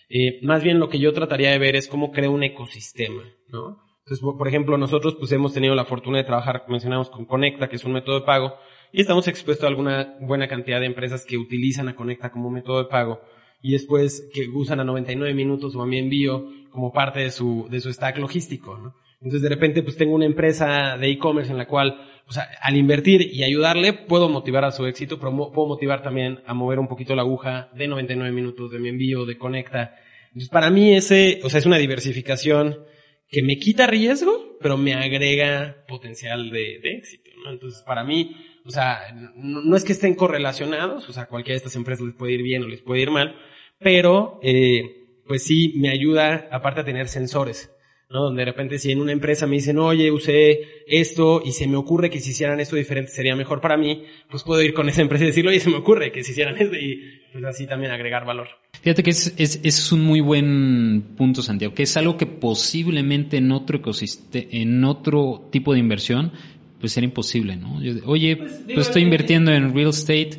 Eh, 0.08 0.38
más 0.42 0.62
bien 0.62 0.78
lo 0.78 0.88
que 0.88 0.98
yo 0.98 1.12
trataría 1.12 1.50
de 1.50 1.58
ver 1.58 1.76
es 1.76 1.88
cómo 1.88 2.12
creo 2.12 2.32
un 2.32 2.42
ecosistema, 2.44 3.24
¿no? 3.48 3.78
Entonces, 4.08 4.20
por 4.38 4.48
ejemplo, 4.48 4.78
nosotros 4.78 5.16
pues 5.18 5.30
hemos 5.32 5.52
tenido 5.52 5.74
la 5.74 5.84
fortuna 5.84 6.16
de 6.16 6.24
trabajar, 6.24 6.64
mencionamos 6.68 7.10
con 7.10 7.26
Conecta, 7.26 7.68
que 7.68 7.76
es 7.76 7.84
un 7.84 7.92
método 7.92 8.20
de 8.20 8.24
pago, 8.26 8.54
y 8.90 9.02
estamos 9.02 9.28
expuestos 9.28 9.64
a 9.64 9.68
alguna 9.68 10.16
buena 10.20 10.48
cantidad 10.48 10.80
de 10.80 10.86
empresas 10.86 11.26
que 11.26 11.36
utilizan 11.36 11.88
a 11.88 11.94
Conecta 11.94 12.30
como 12.30 12.48
método 12.50 12.78
de 12.78 12.88
pago 12.88 13.20
y 13.60 13.72
después 13.72 14.30
que 14.32 14.48
usan 14.48 14.80
a 14.80 14.84
99 14.84 15.34
minutos 15.34 15.76
o 15.76 15.82
a 15.82 15.86
mi 15.86 15.98
envío 15.98 16.46
como 16.70 16.90
parte 16.90 17.20
de 17.20 17.30
su, 17.30 17.66
de 17.70 17.80
su 17.80 17.92
stack 17.92 18.16
logístico, 18.18 18.78
¿no? 18.78 18.94
Entonces 19.20 19.42
de 19.42 19.48
repente 19.50 19.82
pues 19.82 19.96
tengo 19.96 20.14
una 20.14 20.24
empresa 20.26 20.96
de 20.96 21.10
e-commerce 21.10 21.50
en 21.52 21.58
la 21.58 21.66
cual, 21.66 22.00
o 22.28 22.32
sea, 22.32 22.48
al 22.62 22.76
invertir 22.76 23.20
y 23.34 23.42
ayudarle 23.42 23.92
puedo 23.92 24.28
motivar 24.30 24.64
a 24.64 24.70
su 24.70 24.86
éxito, 24.86 25.18
pero 25.18 25.32
mo- 25.32 25.50
puedo 25.52 25.68
motivar 25.68 26.02
también 26.02 26.38
a 26.46 26.54
mover 26.54 26.78
un 26.78 26.86
poquito 26.88 27.14
la 27.14 27.22
aguja 27.22 27.68
de 27.74 27.88
99 27.88 28.32
minutos 28.32 28.70
de 28.70 28.78
mi 28.78 28.88
envío, 28.88 29.26
de 29.26 29.36
Conecta. 29.36 29.96
Entonces 30.28 30.48
para 30.48 30.70
mí 30.70 30.94
ese, 30.94 31.40
o 31.44 31.50
sea, 31.50 31.58
es 31.58 31.66
una 31.66 31.76
diversificación 31.78 32.78
que 33.28 33.42
me 33.42 33.58
quita 33.58 33.86
riesgo, 33.86 34.56
pero 34.60 34.76
me 34.76 34.94
agrega 34.94 35.84
potencial 35.86 36.50
de, 36.50 36.80
de 36.80 36.96
éxito, 36.96 37.30
¿no? 37.44 37.52
Entonces, 37.52 37.82
para 37.82 38.02
mí, 38.04 38.36
o 38.64 38.70
sea, 38.70 39.12
no, 39.36 39.62
no 39.62 39.76
es 39.76 39.84
que 39.84 39.92
estén 39.92 40.14
correlacionados, 40.14 41.08
o 41.08 41.12
sea, 41.12 41.26
cualquiera 41.26 41.54
de 41.54 41.58
estas 41.58 41.76
empresas 41.76 42.06
les 42.06 42.14
puede 42.14 42.32
ir 42.32 42.42
bien 42.42 42.62
o 42.62 42.68
les 42.68 42.82
puede 42.82 43.02
ir 43.02 43.10
mal, 43.10 43.36
pero, 43.78 44.40
eh, 44.42 45.20
pues 45.26 45.44
sí, 45.44 45.74
me 45.76 45.90
ayuda, 45.90 46.48
aparte 46.50 46.80
a 46.80 46.84
tener 46.84 47.08
sensores, 47.08 47.70
¿no? 48.10 48.22
Donde 48.24 48.40
de 48.42 48.46
repente 48.46 48.78
si 48.78 48.90
en 48.90 49.00
una 49.00 49.12
empresa 49.12 49.46
me 49.46 49.56
dicen, 49.56 49.78
oye, 49.78 50.10
usé 50.10 50.60
esto 50.86 51.42
y 51.44 51.52
se 51.52 51.66
me 51.66 51.76
ocurre 51.76 52.08
que 52.10 52.20
si 52.20 52.30
hicieran 52.30 52.58
esto 52.60 52.76
diferente 52.76 53.10
sería 53.12 53.36
mejor 53.36 53.60
para 53.60 53.76
mí, 53.76 54.04
pues 54.30 54.42
puedo 54.42 54.62
ir 54.62 54.72
con 54.74 54.88
esa 54.88 55.02
empresa 55.02 55.24
y 55.24 55.28
decirle, 55.28 55.50
oye, 55.50 55.60
se 55.60 55.70
me 55.70 55.76
ocurre 55.76 56.10
que 56.12 56.24
si 56.24 56.32
hicieran 56.32 56.56
esto 56.56 56.76
y 56.76 57.02
pues 57.32 57.44
así 57.44 57.66
también 57.66 57.92
agregar 57.92 58.24
valor. 58.24 58.48
Fíjate 58.80 59.02
que 59.02 59.10
es, 59.10 59.34
es, 59.36 59.60
es 59.62 59.92
un 59.92 60.02
muy 60.02 60.20
buen 60.20 61.02
punto, 61.16 61.42
Santiago, 61.42 61.74
que 61.74 61.82
es 61.82 61.96
algo 61.96 62.16
que 62.16 62.26
posiblemente 62.26 63.36
en 63.36 63.52
otro 63.52 63.78
ecosistema, 63.78 64.46
en 64.52 64.84
otro 64.84 65.48
tipo 65.50 65.72
de 65.74 65.80
inversión, 65.80 66.32
pues 66.80 66.96
era 66.96 67.04
imposible, 67.04 67.56
¿no? 67.56 67.82
Yo- 67.82 67.94
oye, 68.06 68.36
pues, 68.36 68.66
digo, 68.66 68.80
estoy 68.80 69.02
invirtiendo 69.02 69.52
en 69.52 69.74
real 69.74 69.90
estate 69.90 70.30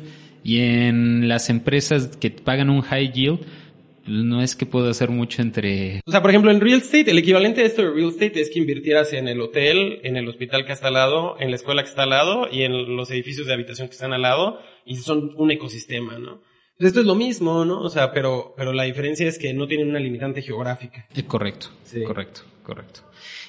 y 0.42 0.58
en 0.60 1.28
las 1.28 1.50
empresas 1.50 2.16
que 2.16 2.30
pagan 2.30 2.70
un 2.70 2.80
high 2.80 3.12
yield, 3.12 3.40
pues, 3.40 3.50
no 4.10 4.42
es 4.42 4.56
que 4.56 4.66
puedo 4.66 4.90
hacer 4.90 5.10
mucho 5.10 5.40
entre... 5.42 6.00
O 6.04 6.10
sea, 6.10 6.20
por 6.20 6.30
ejemplo, 6.30 6.50
en 6.50 6.60
real 6.60 6.78
estate, 6.78 7.10
el 7.10 7.18
equivalente 7.18 7.60
de 7.60 7.68
esto 7.68 7.82
de 7.82 7.90
real 7.90 8.08
estate 8.08 8.40
es 8.40 8.50
que 8.50 8.58
invirtieras 8.58 9.12
en 9.12 9.28
el 9.28 9.40
hotel, 9.40 10.00
en 10.02 10.16
el 10.16 10.28
hospital 10.28 10.66
que 10.66 10.72
está 10.72 10.88
al 10.88 10.94
lado, 10.94 11.36
en 11.38 11.50
la 11.50 11.56
escuela 11.56 11.82
que 11.82 11.88
está 11.88 12.02
al 12.02 12.10
lado 12.10 12.48
y 12.50 12.62
en 12.62 12.96
los 12.96 13.10
edificios 13.10 13.46
de 13.46 13.54
habitación 13.54 13.88
que 13.88 13.92
están 13.94 14.12
al 14.12 14.22
lado 14.22 14.58
y 14.84 14.96
son 14.96 15.32
un 15.36 15.50
ecosistema, 15.50 16.18
¿no? 16.18 16.42
Entonces, 16.72 16.88
esto 16.96 17.00
es 17.00 17.06
lo 17.06 17.14
mismo, 17.14 17.64
¿no? 17.64 17.80
O 17.80 17.90
sea, 17.90 18.10
pero, 18.12 18.54
pero 18.56 18.72
la 18.72 18.84
diferencia 18.84 19.28
es 19.28 19.38
que 19.38 19.52
no 19.54 19.66
tienen 19.68 19.90
una 19.90 20.00
limitante 20.00 20.42
geográfica. 20.42 21.06
Eh, 21.14 21.24
correcto, 21.24 21.68
Sí. 21.84 22.02
correcto, 22.02 22.40
correcto. 22.62 23.00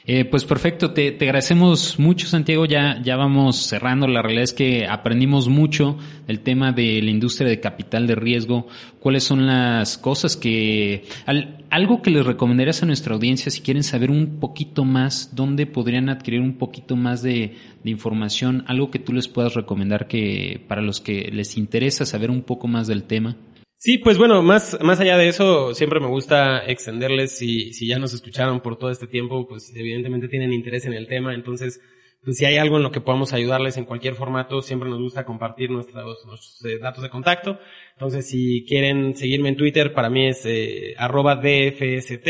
Eh, 0.06 0.26
pues 0.26 0.46
perfecto, 0.46 0.92
te, 0.92 1.12
te 1.12 1.26
agradecemos 1.26 2.00
mucho 2.00 2.26
Santiago, 2.26 2.66
ya, 2.66 3.00
ya 3.04 3.16
vamos 3.18 3.58
cerrando, 3.68 4.08
la 4.08 4.24
realidad 4.24 4.46
es 4.46 4.54
que 4.54 4.88
aprendimos 4.88 5.48
mucho 5.48 5.96
del 6.26 6.40
tema 6.40 6.72
de 6.72 7.02
la 7.04 7.12
industria 7.12 7.48
de 7.48 7.60
capital 7.60 8.08
de 8.08 8.16
riesgo, 8.16 8.68
cuáles 9.00 9.24
son 9.24 9.46
las 9.46 10.00
cosas 10.00 10.36
que, 10.36 11.06
al- 11.28 11.64
algo 11.70 12.02
que 12.02 12.10
les 12.10 12.26
recomendarías 12.26 12.82
a 12.82 12.88
nuestra 12.88 13.14
audiencia 13.14 13.52
si 13.52 13.62
quieren 13.62 13.84
saber 13.84 14.10
un 14.10 14.40
poquito 14.40 14.86
más, 14.86 15.36
dónde 15.36 15.68
podrían 15.68 16.10
adquirir 16.10 16.42
un 16.42 16.58
poquito 16.58 16.96
más 16.96 17.22
de, 17.22 17.56
de 17.84 17.92
información, 17.92 18.64
algo 18.68 18.90
que 18.90 18.98
tú 19.00 19.14
les 19.14 19.28
puedas 19.28 19.54
recomendar 19.54 20.08
que 20.08 20.66
para 20.68 20.82
los 20.82 21.00
que 21.00 21.30
les 21.32 21.58
interesa 21.58 22.06
saber 22.08 22.32
un 22.32 22.42
poco 22.42 22.68
más 22.68 22.88
del 22.88 23.04
tema. 23.04 23.38
Sí, 23.84 23.98
pues 23.98 24.20
bueno, 24.20 24.44
más, 24.44 24.78
más 24.84 25.00
allá 25.00 25.18
de 25.18 25.28
eso, 25.28 25.74
siempre 25.74 26.00
me 26.00 26.06
gusta 26.06 26.64
extenderles 26.68 27.36
si, 27.36 27.74
si 27.74 27.88
ya 27.88 27.98
nos 27.98 28.14
escucharon 28.14 28.62
por 28.62 28.78
todo 28.78 28.92
este 28.92 29.08
tiempo, 29.08 29.48
pues 29.48 29.74
evidentemente 29.76 30.28
tienen 30.28 30.54
interés 30.54 30.86
en 30.86 30.94
el 30.94 31.08
tema, 31.08 31.34
entonces, 31.34 31.82
pues 32.24 32.38
si 32.38 32.46
hay 32.46 32.58
algo 32.58 32.78
en 32.78 32.84
lo 32.84 32.92
que 32.92 33.02
podamos 33.02 33.34
ayudarles 33.34 33.78
en 33.78 33.86
cualquier 33.86 34.14
formato, 34.14 34.62
siempre 34.62 34.88
nos 34.88 35.00
gusta 35.00 35.26
compartir 35.26 35.72
nuestros, 35.72 36.24
nuestros 36.28 36.64
eh, 36.66 36.78
datos 36.78 37.02
de 37.02 37.10
contacto. 37.10 37.58
Entonces, 37.94 38.30
si 38.30 38.64
quieren 38.68 39.16
seguirme 39.16 39.50
en 39.50 39.58
Twitter, 39.58 39.94
para 39.96 40.12
mí 40.12 40.28
es 40.28 40.46
eh, 40.46 40.94
arroba 41.00 41.38
DFST. 41.38 42.28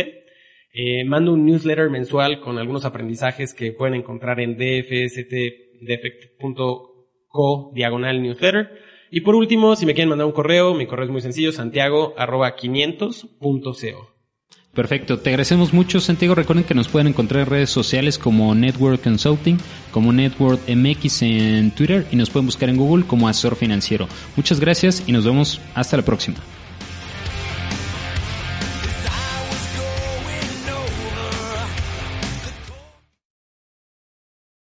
Eh, 0.74 1.04
mando 1.04 1.34
un 1.34 1.46
newsletter 1.46 1.90
mensual 1.90 2.40
con 2.40 2.60
algunos 2.60 2.86
aprendizajes 2.86 3.54
que 3.54 3.74
pueden 3.74 3.96
encontrar 3.96 4.40
en 4.40 4.56
dfst.co 4.56 5.02
diagonal 7.76 8.24
newsletter. 8.24 8.91
Y 9.12 9.22
por 9.22 9.36
último, 9.36 9.76
si 9.76 9.86
me 9.86 9.94
quieren 9.94 10.10
mandar 10.10 10.26
un 10.26 10.32
correo, 10.32 10.74
mi 10.74 10.88
correo 10.88 11.06
es 11.06 11.12
muy 11.12 11.22
sencillo, 11.22 11.52
santiago 11.52 12.14
arroba 12.18 12.56
500.co. 12.56 14.10
Perfecto, 14.74 15.20
te 15.20 15.32
agradecemos 15.32 15.74
mucho 15.74 16.00
Santiago. 16.00 16.34
Recuerden 16.34 16.64
que 16.64 16.74
nos 16.74 16.88
pueden 16.88 17.08
encontrar 17.08 17.42
en 17.42 17.50
redes 17.50 17.70
sociales 17.70 18.18
como 18.18 18.56
Network 18.56 19.04
Consulting, 19.04 19.58
como 19.92 20.14
Network 20.14 20.62
MX 20.70 21.24
en 21.24 21.72
Twitter 21.72 22.08
y 22.10 22.16
nos 22.16 22.30
pueden 22.30 22.46
buscar 22.46 22.70
en 22.70 22.78
Google 22.78 23.06
como 23.06 23.28
Asesor 23.28 23.58
Financiero. 23.58 24.08
Muchas 24.38 24.62
gracias 24.62 25.04
y 25.06 25.12
nos 25.12 25.26
vemos 25.26 25.60
hasta 25.76 25.98
la 25.98 26.04
próxima. 26.04 26.38